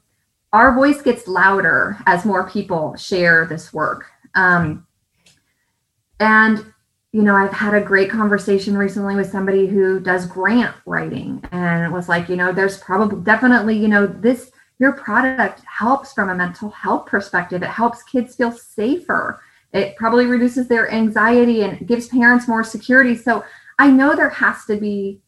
[0.52, 4.06] our voice gets louder as more people share this work.
[4.36, 4.85] Um,
[6.20, 6.66] and
[7.12, 11.86] you know, I've had a great conversation recently with somebody who does grant writing, and
[11.86, 16.30] it was like, you know, there's probably definitely, you know, this your product helps from
[16.30, 17.64] a mental health perspective.
[17.64, 19.42] It helps kids feel safer.
[19.72, 23.16] It probably reduces their anxiety and gives parents more security.
[23.16, 23.46] So
[23.80, 25.22] I know there has to be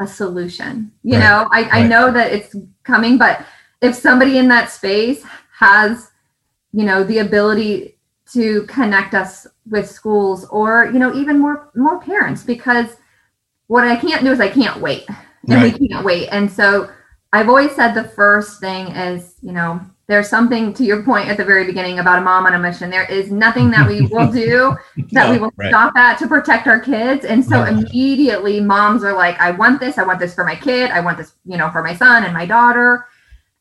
[0.00, 0.92] a solution.
[1.02, 1.24] You Right.
[1.24, 2.54] know, I, I know that it's
[2.84, 3.44] coming, but
[3.80, 5.24] if somebody in that space
[5.58, 6.10] has,
[6.72, 7.93] you know, the ability
[8.32, 12.96] to connect us with schools or, you know, even more more parents, because
[13.66, 15.06] what I can't do is I can't wait.
[15.50, 15.78] And Right.
[15.78, 16.28] we can't wait.
[16.28, 16.88] And so
[17.34, 21.36] I've always said the first thing is, you know, there's something to your point at
[21.36, 22.88] the very beginning about a mom on a mission.
[22.88, 24.74] There is nothing that we will do
[25.12, 25.68] that we will right.
[25.68, 27.26] stop at to protect our kids.
[27.26, 27.72] And so Right.
[27.72, 29.98] immediately moms are like, I want this.
[29.98, 30.90] I want this for my kid.
[30.90, 33.04] I want this, you know, for my son and my daughter.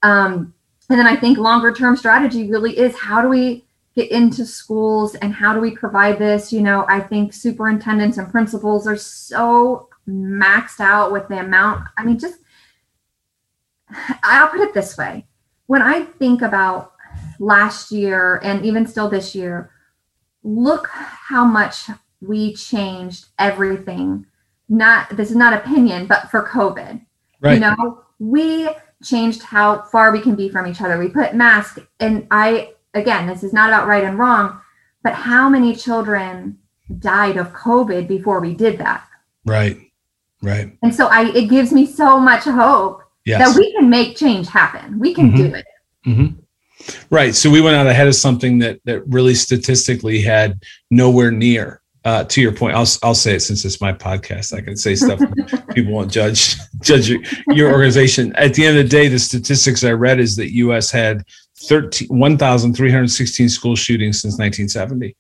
[0.03, 0.53] Um,
[0.89, 5.15] and then I think longer term strategy really is how do we get into schools
[5.15, 6.51] and how do we provide this?
[6.51, 11.87] You know, I think superintendents and principals are so maxed out with the amount.
[11.97, 12.39] I mean, just
[14.23, 15.27] I'll put it this way.
[15.67, 16.93] When I think about
[17.39, 19.71] last year and even still this year,
[20.43, 21.89] look how much
[22.21, 24.25] we changed everything.
[24.69, 27.05] Not this is not opinion, but for COVID.
[27.41, 27.53] Right.
[27.53, 28.69] You know, we
[29.03, 30.97] changed how far we can be from each other.
[30.97, 34.59] We put masks, and I again, this is not about right and wrong,
[35.03, 36.57] but how many children
[36.99, 39.05] died of COVID before we did that?
[39.45, 39.77] Right.
[40.41, 40.77] Right.
[40.83, 43.39] And so I it gives me so much hope Yes.
[43.53, 44.99] that we can make change happen.
[44.99, 45.37] We can Mhm.
[45.37, 45.65] do it.
[46.03, 46.25] hmm
[47.09, 47.33] Right.
[47.33, 51.79] So we went out ahead of something that that really statistically had nowhere near.
[52.05, 54.53] Uh, to your point, I'll I'll say it since it's my podcast.
[54.53, 55.21] I can say stuff
[55.73, 58.35] people won't judge judge your, your organization.
[58.35, 60.91] At the end of the day, the statistics I read is that U.S.
[60.91, 61.23] had
[61.67, 65.15] 13 1,316 school shootings since 1970.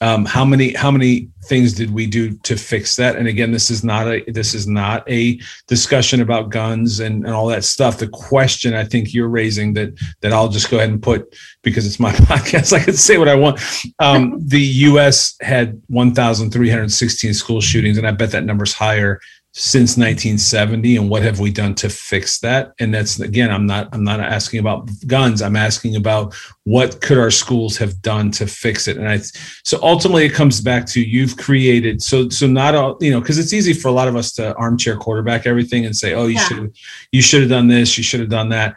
[0.00, 3.16] Um, how many how many things did we do to fix that?
[3.16, 7.32] And again, this is not a this is not a discussion about guns and, and
[7.32, 7.98] all that stuff.
[7.98, 11.86] The question I think you're raising that that I'll just go ahead and put because
[11.86, 12.72] it's my podcast.
[12.72, 13.60] I can say what I want.
[13.98, 15.36] Um, the U.S.
[15.40, 19.20] had 1,316 school shootings, and I bet that number's higher
[19.56, 20.96] since 1970.
[20.96, 22.74] And what have we done to fix that?
[22.80, 25.42] And that's again, I'm not I'm not asking about guns.
[25.42, 28.96] I'm asking about what could our schools have done to fix it.
[28.96, 29.18] And I
[29.62, 33.38] so ultimately it comes back to you've created so so not all you know because
[33.38, 36.34] it's easy for a lot of us to armchair quarterback everything and say oh you
[36.34, 36.48] Yeah.
[36.48, 36.76] should
[37.12, 38.74] you should have done this you should have done that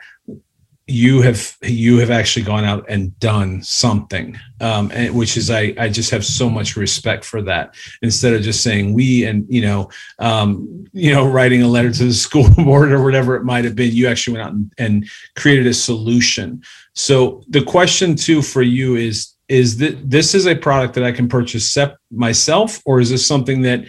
[0.87, 5.73] you have you have actually gone out and done something um and which is i
[5.77, 7.75] i just have so much respect for that.
[8.01, 12.05] Instead of just saying we and you know um you know writing a letter to
[12.05, 15.09] the school board or whatever it might have been you actually went out and, and
[15.35, 16.61] created a solution.
[16.93, 21.11] So the question too for you is is that this is a product that i
[21.11, 23.85] can purchase sep- myself or is this something that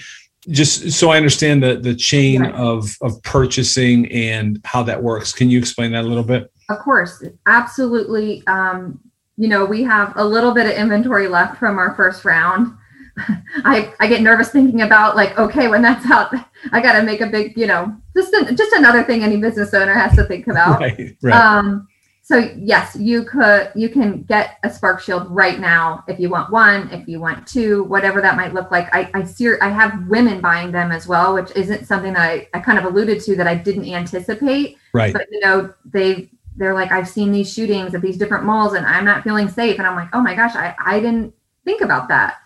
[0.50, 5.32] just so i understand the the chain of of purchasing and how that works.
[5.32, 8.46] Can you explain that a little bit Of course, absolutely.
[8.46, 9.00] Um,
[9.36, 12.76] you know, we have a little bit of inventory left from our first round.
[13.64, 16.34] I, I get nervous thinking about like, okay, when that's out,
[16.72, 19.72] I got to make a big, you know, just an, just another thing any business
[19.74, 20.80] owner has to think about.
[20.80, 21.88] right right Um,
[22.28, 26.52] so yes, you could you can get a Spark Shield right now if you want
[26.52, 28.94] one, if you want two, whatever that might look like.
[28.94, 32.48] I I see I have women buying them as well, which isn't something that I,
[32.52, 34.76] I kind of alluded to that I didn't anticipate.
[34.92, 38.74] right But you know, they they're like, I've seen these shootings at these different malls
[38.74, 39.78] and I'm not feeling safe.
[39.78, 41.32] And I'm like, oh my gosh, I, I didn't
[41.64, 42.38] think about that.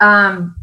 [0.00, 0.56] Um,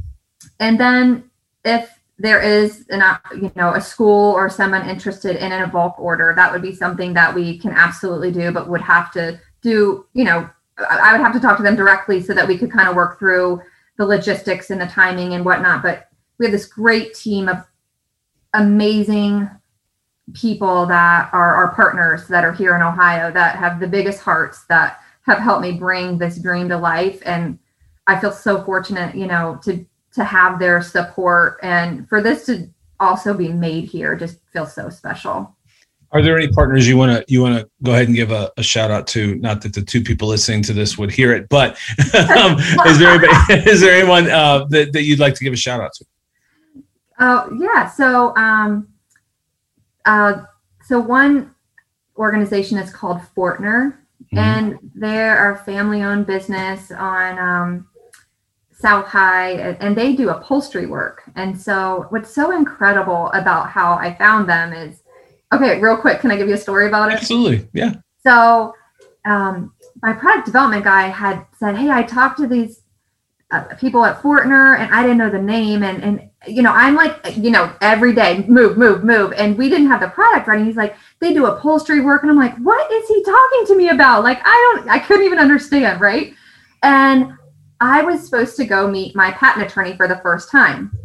[0.59, 1.29] and then
[1.63, 3.03] if there is an
[3.35, 7.13] you know a school or someone interested in a bulk order that would be something
[7.13, 11.33] that we can absolutely do but would have to do you know I would have
[11.33, 13.61] to talk to them directly so that we could kind of work through
[13.97, 17.63] the logistics and the timing and whatnot but we have this great team of
[18.53, 19.47] amazing
[20.33, 24.65] people that are our partners that are here in ohio that have the biggest hearts
[24.65, 27.57] that have helped me bring this dream to life and
[28.07, 32.67] i feel so fortunate you know to to have their support and for this to
[32.99, 35.55] also be made here just feels so special
[36.11, 38.51] Are there any partners you want to you want to go ahead and give a,
[38.57, 39.35] a, shout out to?
[39.35, 41.77] Not that the two people listening to this would hear it, but
[42.39, 42.57] um,
[42.87, 43.33] is there anybody,
[43.69, 46.05] is there anyone uh, that that you'd like to give a shout out to?
[47.19, 48.87] Oh yeah, so um,
[50.07, 50.43] uh,
[50.83, 51.53] so one
[52.17, 54.37] organization is called Fortner, mm-hmm.
[54.37, 57.87] and they're a family-owned business on um,
[58.71, 61.23] South High, and they do upholstery work.
[61.35, 65.03] And so, what's so incredible about how I found them is,
[65.53, 67.15] okay, real quick, can I give you a story about it?
[67.15, 67.95] Absolutely, yeah.
[68.25, 68.73] So,
[69.25, 72.81] um, my product development guy had said, "Hey, I talked to these
[73.51, 76.95] uh, people at Fortner, and I didn't know the name, and and you know, I'm
[76.95, 80.65] like, you know, every day, move, move, move, and we didn't have the product ready.
[80.65, 83.89] He's like, they do upholstery work, and I'm like, what is he talking to me
[83.89, 84.23] about?
[84.23, 86.33] Like, I don't, I couldn't even understand, right?
[86.83, 87.33] And
[87.79, 90.97] I was supposed to go meet my patent attorney for the first time.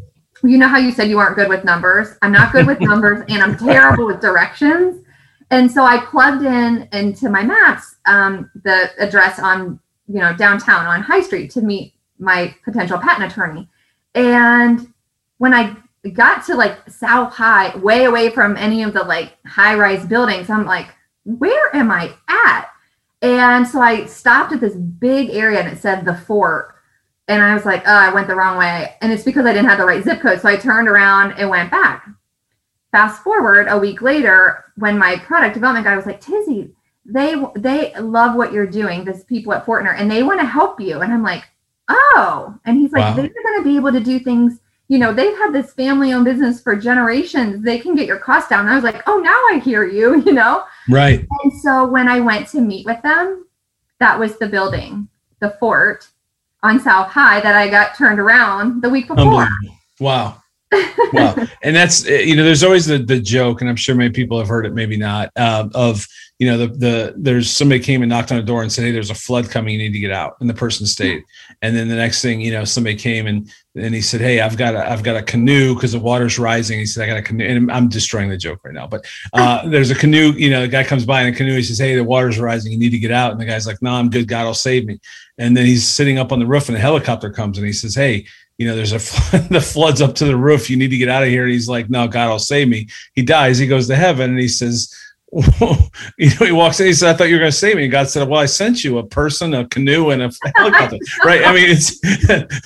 [0.42, 2.16] You know how you said you aren't good with numbers?
[2.22, 5.04] I'm not good with numbers and I'm terrible with directions.
[5.50, 9.78] And so I plugged in into my maps um, the address on,
[10.08, 13.68] you know, downtown on High Street to meet my potential patent attorney.
[14.14, 14.92] And
[15.38, 15.76] when I
[16.14, 20.48] got to like South High, way away from any of the like high rise buildings,
[20.48, 20.88] I'm like,
[21.24, 22.68] where am I at?
[23.20, 26.74] And so I stopped at this big area and it said the fort.
[27.28, 28.96] And I was like, oh, I went the wrong way.
[29.00, 30.40] And it's because I didn't have the right zip code.
[30.40, 32.08] So I turned around and went back.
[32.90, 36.72] Fast forward a week later, when my product development guy was like, Tizzie,
[37.04, 40.80] they they love what you're doing, this people at Fortner, and they want to help
[40.80, 41.00] you.
[41.00, 41.44] And I'm like,
[41.92, 42.58] oh.
[42.64, 43.14] And he's like, wow.
[43.14, 44.60] they're going to be able to do things
[44.92, 47.64] you know, they've had this family owned business for generations.
[47.64, 48.66] They can get your cost down.
[48.66, 50.64] And I was like, oh, now I hear you, you know?
[50.86, 51.26] Right.
[51.42, 53.46] And so when I went to meet with them,
[54.00, 55.08] that was the building,
[55.40, 56.08] the fort
[56.62, 59.48] on South High that I got turned around the week before.
[59.98, 60.41] Wow.
[61.12, 61.34] Wow.
[61.62, 64.38] And that's, eh, you know, there's always the, the joke, and I'm sure many people
[64.38, 66.06] have heard it, maybe not, uh, of,
[66.38, 68.90] you know, the, the, there's somebody came and knocked on a door and said, Hey,
[68.90, 69.74] there's a flood coming.
[69.74, 70.36] You need to get out.
[70.40, 71.22] And the person stayed.
[71.60, 74.56] And then the next thing, you know, somebody came and, and he said, Hey, I've
[74.56, 76.80] got a, I've got a canoe because the water's rising.
[76.80, 77.44] He said, I got a canoe.
[77.44, 80.68] And I'm destroying the joke right now, but, uh, there's a canoe, you know, the
[80.68, 81.54] guy comes by in a canoe.
[81.54, 82.72] He says, Hey, the water's rising.
[82.72, 83.30] You need to get out.
[83.30, 84.26] And the guy's like, No, I'm good.
[84.26, 84.98] God will save me.
[85.38, 87.94] And then he's sitting up on the roof and a helicopter comes and he says,
[87.94, 88.26] Hey,
[88.58, 88.98] you know, there's a
[89.50, 90.70] the floods up to the roof.
[90.70, 91.44] You need to get out of here.
[91.44, 92.88] And he's like, no, God will save me.
[93.14, 93.58] He dies.
[93.58, 94.94] He goes to heaven and he says,
[96.18, 96.86] you know, he walks in.
[96.86, 98.44] He said, "I thought you were going to save me." And God said, "Well, I
[98.44, 101.42] sent you a person, a canoe, and a helicopter." right?
[101.42, 101.98] I mean, it's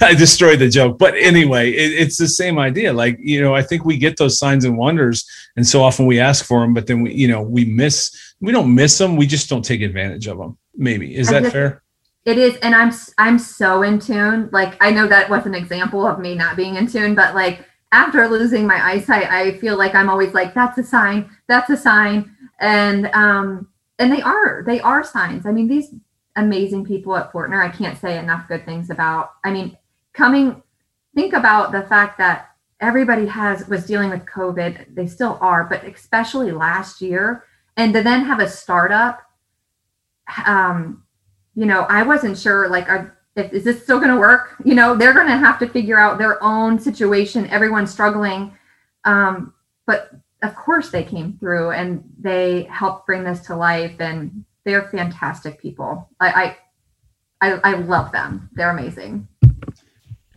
[0.03, 2.93] I destroyed the joke, but anyway, it, it's the same idea.
[2.93, 5.25] Like you know, I think we get those signs and wonders,
[5.55, 8.35] and so often we ask for them, but then we, you know, we miss.
[8.41, 9.15] We don't miss them.
[9.15, 10.59] We just don't take advantage of them.
[10.75, 11.85] Maybe is that fair?
[12.27, 14.51] It is, and I'm I'm so in tune.
[14.53, 17.65] Like I know that was an example of me not being in tune, but like
[17.93, 21.31] after losing my eyesight, I feel like I'm always like, "That's a sign.
[21.49, 23.69] That's a sign." and um,
[23.99, 25.47] and they are they are signs.
[25.47, 25.95] I mean, these
[26.37, 29.33] amazing people at Fortner, I can't say enough good things about.
[29.45, 29.77] I mean,
[30.13, 30.63] coming
[31.15, 32.51] think about the fact that
[32.81, 34.95] everybody has was dealing with COVID.
[34.95, 37.45] They still are, but especially last year,
[37.77, 39.23] and to then have a startup.
[40.45, 41.05] Um,
[41.57, 44.55] you know, I wasn't sure like are, if is this still going to work?
[44.65, 47.49] You know, they're going to have to figure out their own situation.
[47.49, 48.57] Everyone's struggling.
[49.05, 49.55] Um,
[49.87, 50.11] but
[50.43, 55.61] of course they came through and they helped bring this to life and they're fantastic
[55.61, 56.09] people.
[56.21, 56.57] I
[57.41, 58.51] I I, I love them.
[58.55, 59.27] They're amazing.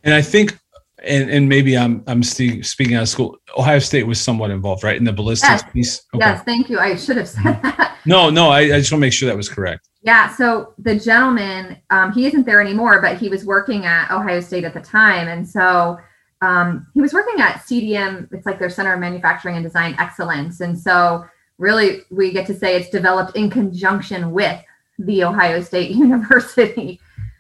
[0.04, 0.58] And I think
[1.04, 3.38] and, and maybe I'm I'm speaking out of school.
[3.58, 5.74] Ohio State was somewhat involved, right, in the ballistics yes.
[5.74, 6.02] piece.
[6.14, 6.26] Okay.
[6.26, 6.80] Yes, thank you.
[6.80, 7.98] I should have said that.
[8.06, 9.89] No, no, I, I just want to make sure that was correct.
[10.02, 10.34] Yeah.
[10.36, 14.64] So the gentleman, um, he isn't there anymore, but he was working at Ohio State
[14.64, 15.98] at the time, and so
[16.42, 18.32] um, he was working at CDM.
[18.32, 20.62] It's like their Center of Manufacturing and Design Excellence.
[20.62, 21.26] And so,
[21.58, 24.62] really, we get to say it's developed in conjunction with
[25.00, 27.00] the Ohio State University,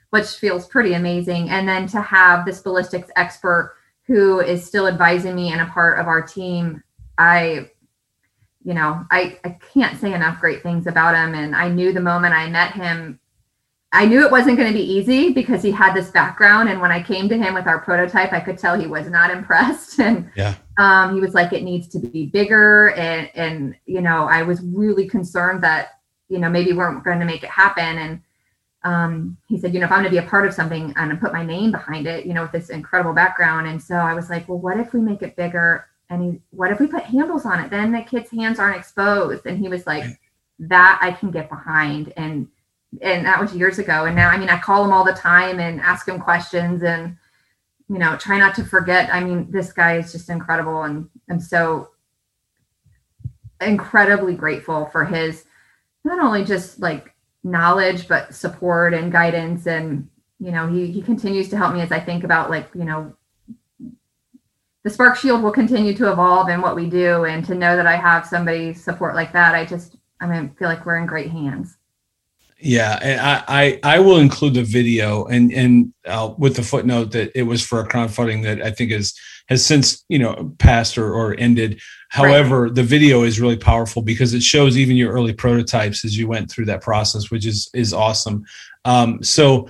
[0.10, 1.49] which feels pretty amazing.
[1.49, 5.99] And then to have this ballistics expert who is still advising me and a part
[5.99, 6.84] of our team,
[7.18, 7.70] I,
[8.64, 11.34] you know, I, I can't say enough great things about him.
[11.34, 13.20] And I knew the moment I met him
[13.91, 16.70] I knew it wasn't going to be easy because he had this background.
[16.70, 19.32] And when I came to him with our prototype, I could tell he was not
[19.36, 19.99] impressed.
[19.99, 20.55] And yeah.
[20.78, 22.91] um, he was like, it needs to be bigger.
[22.91, 27.20] And, and, you know, I was really concerned that, you know, maybe we weren't going
[27.20, 27.97] to make it happen.
[27.97, 28.22] And
[28.84, 31.18] um, he said, you know, if I'm going to be a part of something, to
[31.20, 33.68] put my name behind it, you know, with this incredible background.
[33.68, 35.88] And so I was like, well, what if we make it bigger?
[36.10, 37.70] And he, what if we put handles on it?
[37.70, 39.45] Then the kid's hands aren't exposed.
[39.45, 40.05] And he was like,
[40.60, 42.12] that I can get behind.
[42.18, 42.47] And,
[43.01, 45.60] and that was years ago and now i mean i call him all the time
[45.60, 47.16] and ask him questions and
[47.88, 51.39] you know try not to forget i mean this guy is just incredible and i'm
[51.39, 51.89] so
[53.62, 55.45] incredibly grateful for his
[56.03, 61.49] not only just like knowledge but support and guidance and you know he he continues
[61.49, 63.14] to help me as i think about like you know
[64.84, 67.88] the spark shield will continue to evolve in what we do and to know that
[67.88, 71.30] i have somebody support like that i just i mean feel like we're in great
[71.30, 71.77] hands
[72.61, 77.11] Yeah, and I, I I will include the video and and uh, with the footnote
[77.11, 79.17] that it was for a crowdfunding that I think is
[79.47, 81.80] has since you know passed or, or ended.
[82.09, 86.27] However, the video is really powerful because it shows even your early prototypes as you
[86.27, 88.43] went through that process, which is is awesome.
[88.84, 89.69] Um, so,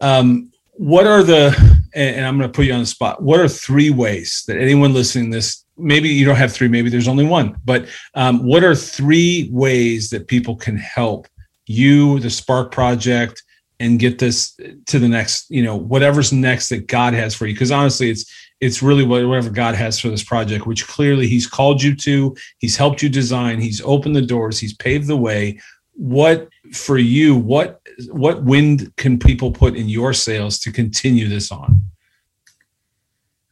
[0.00, 1.50] um, what are the
[1.98, 3.22] and, and I'm going to put you on the spot.
[3.22, 7.08] What are three ways that anyone listening this maybe you don't have three, maybe there's
[7.08, 11.28] only one, but um, what are three ways that people can help
[11.66, 13.42] you, the Spark Project,
[13.80, 17.54] and get this to the next, you know, whatever's next that God has for you?
[17.54, 18.30] Because honestly, it's
[18.60, 22.76] it's really whatever God has for this project, which clearly He's called you to, He's
[22.76, 25.60] helped you design, He's opened the doors, He's paved the way.
[25.92, 27.36] What for you?
[27.36, 27.77] What
[28.10, 31.82] what wind can people put in your sails to continue this on?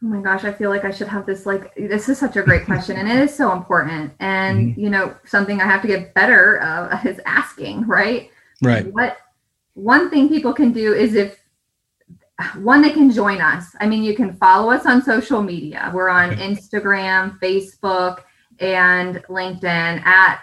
[0.02, 2.42] Oh my gosh, I feel like I should have this like this is such a
[2.42, 4.12] great question and it is so important.
[4.20, 4.80] And Mm-hmm.
[4.80, 8.30] you know, something I have to get better uh, is asking, right?
[8.62, 8.92] Right.
[8.92, 9.18] What
[9.74, 11.38] one thing people can do is if
[12.56, 13.74] one they can join us.
[13.80, 15.90] I mean, you can follow us on social media.
[15.94, 16.36] We're on.
[16.36, 18.22] Instagram, Facebook,
[18.58, 20.42] and LinkedIn at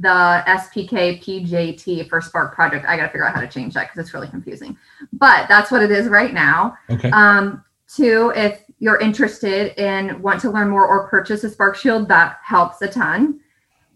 [0.00, 2.86] the SPK PJT for Spark Project.
[2.86, 4.76] I got to figure out how to change that because it's really confusing.
[5.12, 6.76] But that's what it is right now.
[6.88, 7.10] Okay.
[7.10, 12.08] Um, two, if you're interested in want to learn more or purchase a Spark Shield,
[12.08, 13.40] that helps a ton.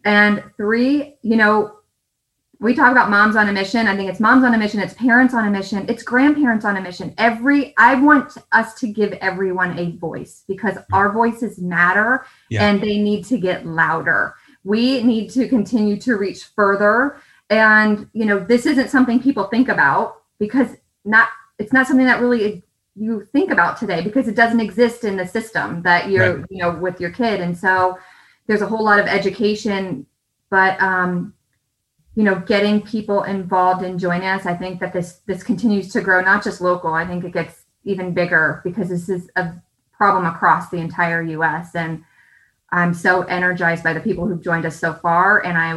[0.05, 1.79] And three, you know,
[2.61, 3.87] we talk about moms on a mission.
[3.87, 6.77] I think it's moms on a mission, it's parents on a mission, it's grandparents on
[6.77, 7.15] a mission.
[7.19, 12.67] Every I want us to give everyone a voice because our voices matter Yeah.
[12.69, 14.35] and they need to get louder.
[14.65, 17.17] We need to continue to reach further.
[17.51, 22.21] And you know, this isn't something people think about because not it's not something that
[22.21, 22.63] really
[22.97, 26.47] you think about today because it doesn't exist in the system that you're Right.
[26.49, 27.99] you know with your kid and so
[28.47, 30.07] there's a whole lot of education
[30.49, 31.35] but um
[32.15, 36.01] you know getting people involved and joining us i think that this this continues to
[36.01, 39.53] grow not just local i think it gets even bigger because this is a
[39.93, 42.05] problem across the entire us and
[42.75, 45.71] i'm so energized by the people who've joined us so far and i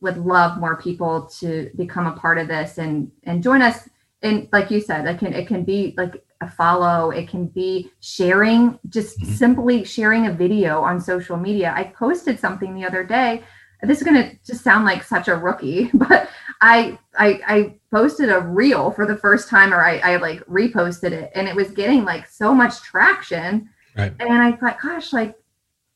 [0.00, 3.88] would love more people to become a part of this and and join us
[4.22, 7.90] and like you said it can it can be like a follow it can be
[8.00, 9.26] sharing just Mhm.
[9.42, 13.42] simply sharing a video on social media i posted something the other day
[13.84, 16.28] this is going to just sound like such a rookie but
[16.60, 21.12] I, I i posted a reel for the first time or i, I like reposted
[21.12, 24.12] it and it was getting like so much traction Right.
[24.20, 25.36] and i thought gosh like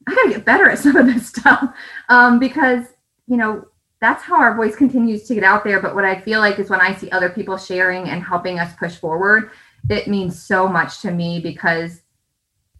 [0.06, 1.74] i gotta get better at some of this stuff
[2.08, 2.86] um, because
[3.26, 3.66] you know
[4.00, 5.80] that's how our voice continues to get out there.
[5.80, 8.74] But what i feel like is when i see other people sharing and helping us
[8.74, 9.50] push forward
[9.88, 12.02] it means so much to me because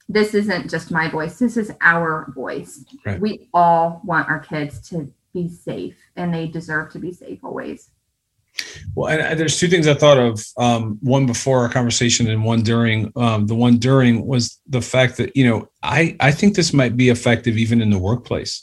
[0.09, 1.39] this isn't just my voice.
[1.39, 2.85] This is our voice.
[3.05, 3.21] Right.
[3.21, 7.91] we all want our kids to be safe and they deserve to be safe always
[8.95, 10.45] Well, and, and there's two things I thought of.
[10.57, 13.13] Um, one before our conversation and one during.
[13.17, 16.97] Um, the one during was the fact that you know I I think this might
[16.97, 18.63] be effective even in the workplace.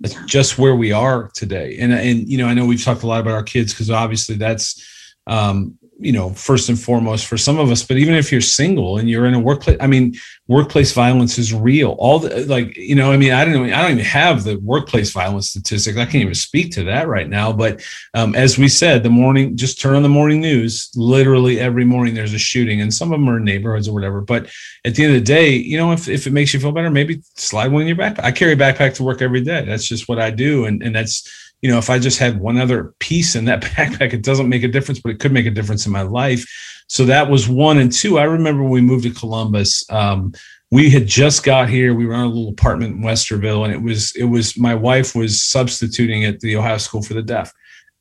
[0.00, 0.22] That's Yeah.
[0.26, 1.76] just where we are today.
[1.80, 4.36] And and you know I know we've talked a lot about our kids because obviously
[4.36, 4.82] that's
[5.26, 7.82] um, you know first and foremost for some of us.
[7.82, 10.14] But even if you're single and you're in a workplace, I mean,
[10.48, 11.90] workplace violence is real.
[11.98, 14.56] All the like you know I mean I don't even, I don't even have the
[14.56, 15.96] workplace violence statistics.
[15.96, 17.52] I can't even speak to that right now.
[17.52, 17.82] But
[18.14, 20.90] um, as we said, the morning, just turn on the morning news.
[20.94, 24.20] Literally every morning there's a shooting, and some of them are in neighborhoods or whatever.
[24.20, 24.50] But
[24.84, 26.90] at the end of the day, you know, if, if it makes you feel better,
[26.90, 28.24] maybe slide one in your backpack.
[28.24, 29.64] I carry a backpack to work every day.
[29.64, 30.66] That's just what I do.
[30.66, 34.12] And, and that's, you know, if I just had one other piece in that backpack,
[34.12, 36.44] it doesn't make a difference, but it could make a difference in my life.
[36.88, 37.78] So that was one.
[37.78, 40.34] And two, I remember when we moved to Columbus, um,
[40.70, 41.94] we had just got here.
[41.94, 45.14] We were in a little apartment in Westerville, and it was it was my wife
[45.14, 47.50] was substituting at the Ohio School for the Deaf,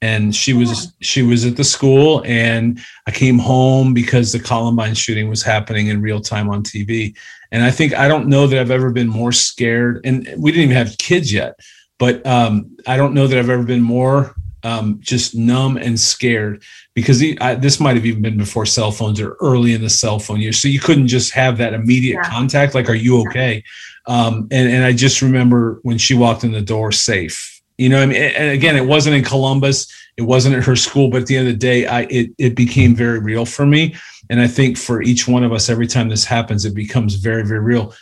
[0.01, 4.95] and she was she was at the school, and I came home because the Columbine
[4.95, 7.15] shooting was happening in real time on TV,
[7.53, 10.71] and I think I don't know that I've ever been more scared, and we didn't
[10.71, 11.59] even have kids yet,
[11.99, 16.63] but um, I don't know that I've ever been more um, just numb and scared
[16.93, 19.89] because the, I, this might have even been before cell phones or early in the
[19.89, 20.61] cell phone years.
[20.61, 22.29] So you couldn't just have that immediate Yeah.
[22.29, 23.63] contact, like, are you okay?
[24.05, 28.01] Um, and, and I just remember when she walked in the door safe, you know,
[28.01, 31.27] I mean, and again, it wasn't in Columbus, it wasn't at her school, but at
[31.27, 33.95] the end of the day, I, it, it became very real for me.
[34.29, 37.45] And I think for each one of us, every time this happens, it becomes very,
[37.45, 37.93] very real.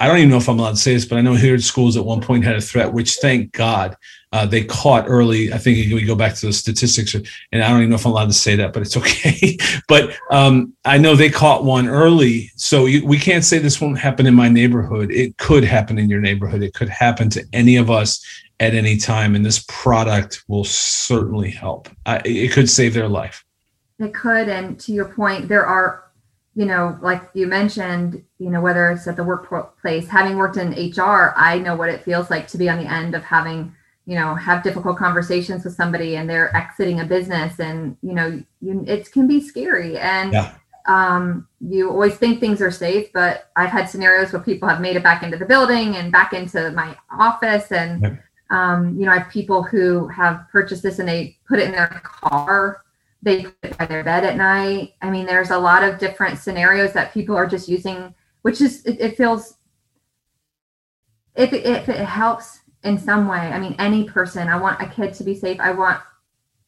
[0.00, 1.62] I don't even know if I'm allowed to say this, but I know here Hilliard
[1.62, 3.98] Schools at one point had a threat, which thank God
[4.32, 5.52] uh, they caught early.
[5.52, 8.12] I think we go back to the statistics, and I don't even know if I'm
[8.12, 9.58] allowed to say that, but it's okay.
[9.88, 13.98] but um, I know they caught one early, so you, we can't say this won't
[13.98, 15.10] happen in my neighborhood.
[15.10, 16.62] It could happen in your neighborhood.
[16.62, 18.24] It could happen to any of us
[18.58, 21.90] at any time, and this product will certainly help.
[22.06, 23.44] I, it could save their life.
[23.98, 26.09] It could, and to your point, there are
[26.60, 30.72] you know, like you mentioned, you know, whether it's at the workplace, having worked in
[30.72, 34.14] HR, I know what it feels like to be on the end of having you
[34.14, 38.84] know have difficult conversations with somebody and they're exiting a business and you know you,
[38.86, 40.54] it can be scary and yeah.
[40.86, 44.96] um, you always think things are safe but i've had scenarios where people have made
[44.96, 48.16] it back into the building and back into my office and yeah.
[48.50, 51.72] um, you know i have people who have purchased this and they put it in
[51.72, 52.82] their car
[53.22, 56.38] they put it by their bed at night i mean there's a lot of different
[56.38, 59.58] scenarios that people are just using which is it, it feels
[61.34, 63.38] if it, if it helps in some way.
[63.38, 64.48] I mean, any person.
[64.48, 65.60] I want a kid to be safe.
[65.60, 66.00] I want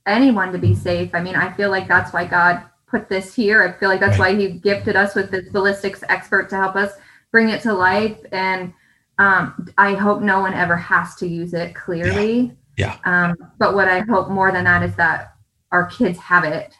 [0.06, 1.10] anyone to be safe.
[1.14, 3.62] I mean, I feel like that's why God put this here.
[3.62, 6.92] I feel like that's why He gifted us with this ballistics expert to help us
[7.30, 8.18] bring it to life.
[8.32, 8.72] And
[9.18, 11.74] um, I hope no one ever has to use it.
[11.74, 12.56] Clearly.
[12.76, 12.98] Yeah.
[13.04, 13.30] yeah.
[13.30, 15.31] Um, but what I hope more than that is that
[15.72, 16.74] our kids have it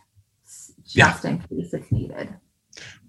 [0.85, 1.31] just yeah.
[1.31, 2.35] in case it's needed.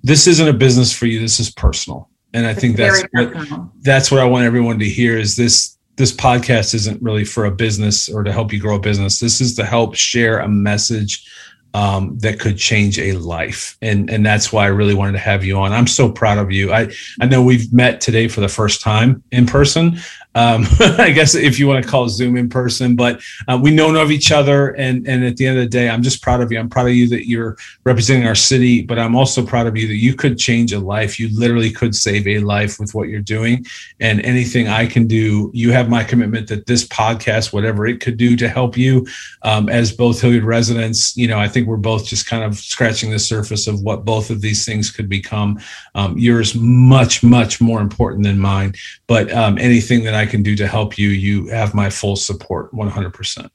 [0.01, 1.19] This isn't a business for you.
[1.19, 2.09] This is personal.
[2.33, 3.33] And I it's think that's what,
[3.81, 7.51] that's what I want everyone to hear is this this podcast isn't really for a
[7.51, 9.19] business or to help you grow a business.
[9.19, 11.29] This is to help share a message
[11.73, 15.43] um, that could change a life, and and that's why I really wanted to have
[15.43, 15.71] you on.
[15.71, 16.71] I'm so proud of you.
[16.73, 19.99] I I know we've met today for the first time in person,
[20.35, 23.93] um, I guess if you want to call Zoom in person, but uh, we know
[23.95, 24.71] of each other.
[24.71, 26.59] And, and at the end of the day, I'm just proud of you.
[26.59, 29.87] I'm proud of you that you're representing our city, but I'm also proud of you
[29.87, 31.19] that you could change a life.
[31.19, 33.65] You literally could save a life with what you're doing.
[33.99, 38.17] And anything I can do, you have my commitment that this podcast, whatever it could
[38.17, 39.05] do to help you
[39.43, 43.11] um, as both Hilliard residents, you know, I think we're both just kind of scratching
[43.11, 45.59] the surface of what both of these things could become.
[45.95, 48.73] Um, yours much, much more important than mine,
[49.07, 52.71] but um, anything that I can do to help you, you have my full support
[52.73, 53.49] 100%.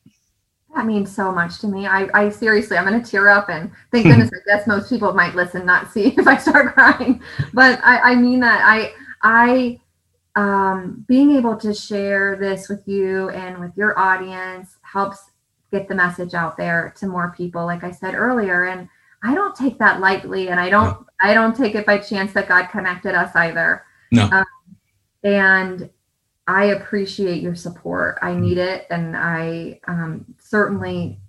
[0.74, 1.86] That means so much to me.
[1.86, 5.12] I, I seriously, I'm going to tear up and thank goodness I guess most people
[5.12, 7.22] might listen, not see if I start crying.
[7.52, 8.92] But I, I mean that I,
[9.22, 9.80] I,
[10.36, 15.27] um, being able to share this with you and with your audience helps
[15.70, 18.66] get the message out there to more people, like I said earlier.
[18.66, 18.88] And
[19.22, 21.06] I don't take that lightly, and I don't, no.
[21.20, 23.84] I don't take it by chance that God connected us either.
[24.12, 24.28] No.
[24.30, 24.46] Um,
[25.24, 25.90] and
[26.46, 28.18] I appreciate your support.
[28.22, 28.86] I need it.
[28.90, 31.20] And I um, certainly,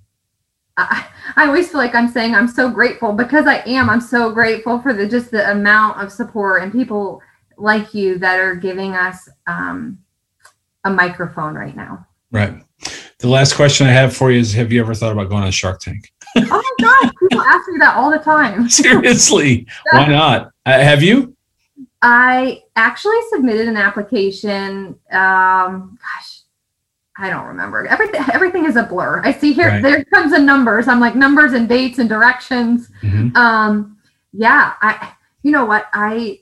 [0.77, 3.89] I, I always feel like I'm saying I'm so grateful because I am.
[3.89, 7.21] I'm so grateful for the just the amount of support and people
[7.57, 9.99] like you that are giving us um,
[10.85, 12.07] a microphone right now.
[12.31, 12.63] Right.
[13.19, 15.51] The last question I have for you is Have you ever thought about going on
[15.51, 16.11] Shark Tank?
[16.37, 16.41] oh
[16.79, 17.11] my God.
[17.19, 18.69] People ask me that all the time.
[18.69, 19.67] Seriously.
[19.91, 20.51] Why not?
[20.65, 21.35] Uh, have you?
[22.01, 24.97] I actually submitted an application.
[25.11, 26.39] Um, gosh,
[27.17, 27.85] I don't remember.
[27.87, 29.21] Everything everything is a blur.
[29.25, 29.83] I see here right.
[29.83, 30.87] there comes the numbers.
[30.87, 32.89] I'm like numbers and dates and directions.
[33.01, 33.35] Mm-hmm.
[33.35, 33.97] Um,
[34.31, 35.11] yeah, I
[35.43, 36.39] you know what I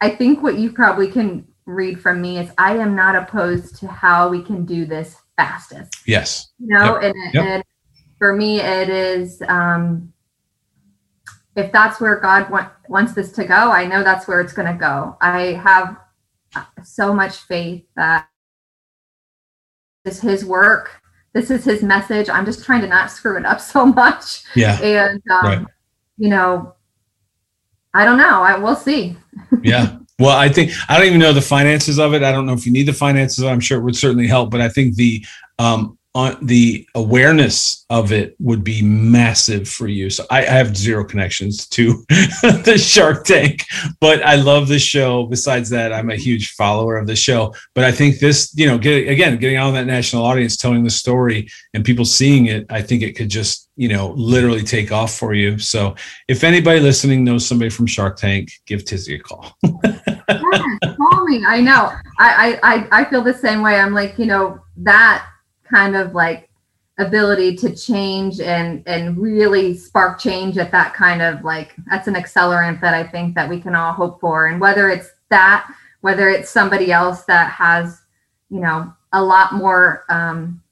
[0.00, 3.86] I think what you probably can read from me is I am not opposed to
[3.86, 5.92] how we can do this fastest.
[6.06, 6.52] Yes.
[6.58, 7.02] You know, yep.
[7.02, 7.44] And, yep.
[7.44, 7.64] and
[8.18, 10.12] for me it is um
[11.56, 14.72] if that's where God want, wants this to go, I know that's where it's going
[14.72, 15.16] to go.
[15.20, 15.96] I have
[16.82, 18.28] so much faith that
[20.04, 21.00] this is His work.
[21.32, 22.28] This is His message.
[22.28, 24.42] I'm just trying to not screw it up so much.
[24.54, 24.80] Yeah.
[24.80, 25.66] And um, right.
[26.16, 26.74] you know,
[27.92, 28.42] I don't know.
[28.42, 29.16] I will see.
[29.62, 29.98] yeah.
[30.18, 32.22] Well, I think I don't even know the finances of it.
[32.22, 33.42] I don't know if you need the finances.
[33.42, 35.24] I'm sure it would certainly help, but I think the
[35.58, 40.08] um, on the awareness of it would be massive for you.
[40.08, 43.64] So I, I have zero connections to the Shark Tank,
[44.00, 45.26] but I love the show.
[45.26, 47.52] Besides that, I'm a huge follower of the show.
[47.74, 50.84] But I think this, you know, get, again, getting out of that national audience, telling
[50.84, 54.92] the story, and people seeing it, I think it could just, you know, literally take
[54.92, 55.58] off for you.
[55.58, 55.96] So
[56.28, 59.56] if anybody listening knows somebody from Shark Tank, give Tizzie a call.
[59.64, 61.44] yeah, call me.
[61.44, 61.92] I know.
[62.20, 63.74] I, I I feel the same way.
[63.74, 65.26] I'm like, you know, that
[65.64, 66.50] kind of like
[66.98, 72.14] ability to change and and really spark change at that kind of like that's an
[72.14, 75.68] accelerant that I think that we can all hope for and whether it's that
[76.02, 78.02] whether it's somebody else that has
[78.48, 80.62] you know a lot more um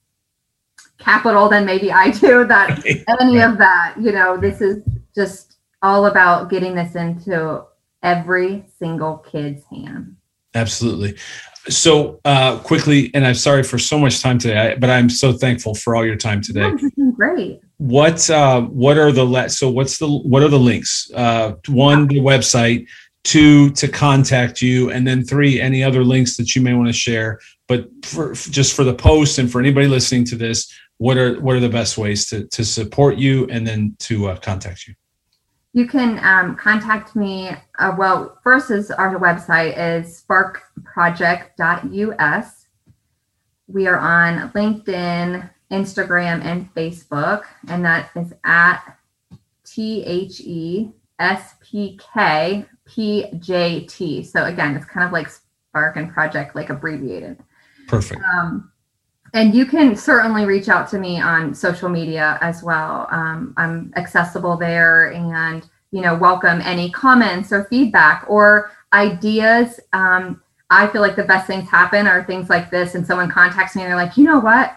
[0.99, 3.51] capital than maybe I do that any right.
[3.51, 4.81] of that you know this is
[5.17, 7.65] just all about getting this into
[8.03, 10.17] every single kid's hand.
[10.55, 11.17] Absolutely.
[11.69, 15.75] So uh, quickly, and I'm sorry for so much time today, but I'm so thankful
[15.75, 16.63] for all your time today.
[16.63, 17.61] Yeah, this has been great.
[17.79, 19.53] What uh, what are the let?
[19.53, 21.11] So what's the what are the links?
[21.15, 22.89] Uh, one, the website.
[23.25, 26.93] Two, to contact you, and then three, any other links that you may want to
[26.93, 27.39] share.
[27.69, 31.55] But for just for the post and for anybody listening to this, what are what
[31.55, 34.95] are the best ways to to support you and then to uh, contact you?
[35.75, 37.49] You can um, contact me.
[37.79, 42.67] Uh, well, first is our website is sparkproject.us.
[43.69, 48.99] We are on LinkedIn, Instagram, and Facebook, and that is at
[49.65, 54.23] T H E S P K P J T.
[54.25, 57.43] So again, it's kind of like Spark and Project, like abbreviated.
[57.89, 58.21] Perfect.
[58.35, 58.72] Um,
[59.35, 63.09] and you can certainly reach out to me on social media as well.
[63.11, 69.81] Um, I'm accessible there and, you know, welcome any comments or feedback or ideas.
[69.93, 73.77] Um, I feel like the best things happen are things like this, and someone contacts
[73.77, 74.77] me and they're like, you know what?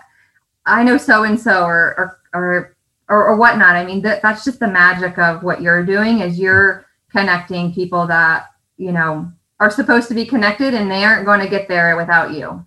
[0.65, 2.75] I know so and so or or or
[3.07, 3.75] or, or whatnot.
[3.75, 8.07] I mean, that, that's just the magic of what you're doing is you're connecting people
[8.07, 8.47] that,
[8.77, 12.33] you know, are supposed to be connected and they aren't going to get there without
[12.33, 12.65] you.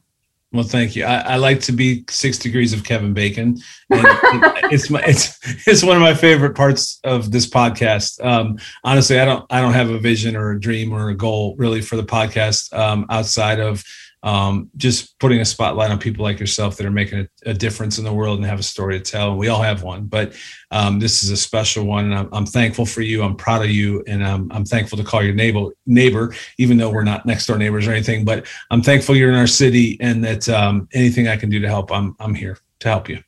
[0.50, 1.04] Well, thank you.
[1.04, 3.58] I, I, like to be six degrees of Kevin Bacon.
[3.90, 4.06] And
[4.72, 8.24] it's my it's it's one of my favorite parts of this podcast.
[8.24, 11.54] Um, honestly, I don't I don't have a vision or a dream or a goal
[11.58, 13.84] really for the podcast um, outside of
[14.28, 17.96] um, just putting a spotlight on people like yourself that are making a, a, difference
[17.96, 19.34] in the world and have a story to tell.
[19.34, 20.34] We all have one, but
[20.70, 22.04] um, this is a special one.
[22.04, 23.22] And I'm, I'm, thankful for you.
[23.22, 26.90] I'm proud of you, and I'm, I'm thankful to call your neighbor neighbor, even though
[26.90, 28.26] we're not next door neighbors or anything.
[28.26, 31.68] But I'm thankful you're in our city, and that um, anything I can do to
[31.68, 33.22] help, I'm I'm here to help you.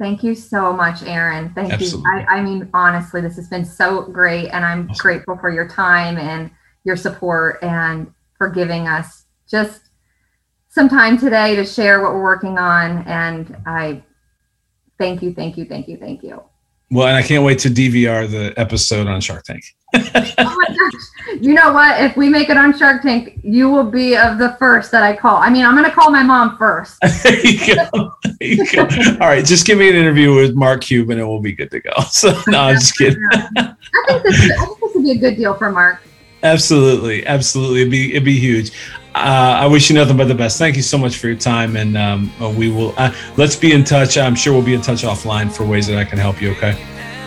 [0.00, 1.52] Thank you so much, Aaron.
[1.54, 2.10] Thank Absolutely.
[2.10, 2.26] you.
[2.28, 5.02] I, I mean, honestly, this has been so great, and I'm awesome.
[5.02, 6.50] grateful for your time and
[6.82, 9.85] your support and for giving us just
[10.76, 13.02] some time today to share what we're working on.
[13.06, 14.02] And I
[14.98, 16.42] thank you, thank you, thank you, thank you.
[16.90, 19.64] Well, and I can't wait to DVR the episode on Shark Tank.
[19.94, 21.40] oh my gosh.
[21.40, 21.98] You know what?
[22.02, 25.16] If we make it on Shark Tank, you will be of the first that I
[25.16, 25.38] call.
[25.38, 26.98] I mean, I'm going to call my mom first.
[27.22, 28.12] there you go.
[28.22, 28.82] There you go.
[28.82, 29.46] All right.
[29.46, 31.92] Just give me an interview with Mark Cuban and we'll be good to go.
[32.10, 33.18] So, no, I'm just kidding.
[33.32, 33.74] I
[34.08, 36.02] think this, I think this would be a good deal for Mark.
[36.42, 37.26] Absolutely.
[37.26, 37.80] Absolutely.
[37.80, 38.72] It'd be, it'd be huge
[39.16, 40.58] uh, I wish you nothing but the best.
[40.58, 42.92] Thank you so much for your time, and um, uh, we will.
[42.98, 44.18] Uh, let's be in touch.
[44.18, 46.50] I'm sure we'll be in touch offline for ways that I can help you.
[46.50, 46.74] Okay.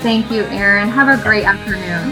[0.02, 0.88] Thank you, Aaron.
[0.88, 2.12] Have a great afternoon.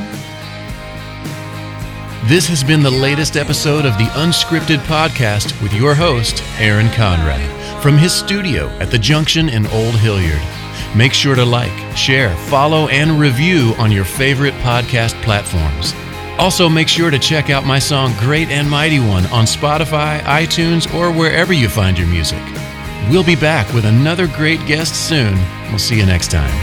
[2.27, 7.81] This has been the latest episode of the Unscripted Podcast with your host, Aaron Conrad,
[7.81, 10.41] from his studio at the Junction in Old Hilliard.
[10.95, 15.93] Make sure to like, share, follow, and review on your favorite podcast platforms.
[16.39, 20.93] Also, make sure to check out my song Great and Mighty One on Spotify, iTunes,
[20.93, 22.43] or wherever you find your music.
[23.09, 25.35] We'll be back with another great guest soon.
[25.69, 26.53] We'll see you next time.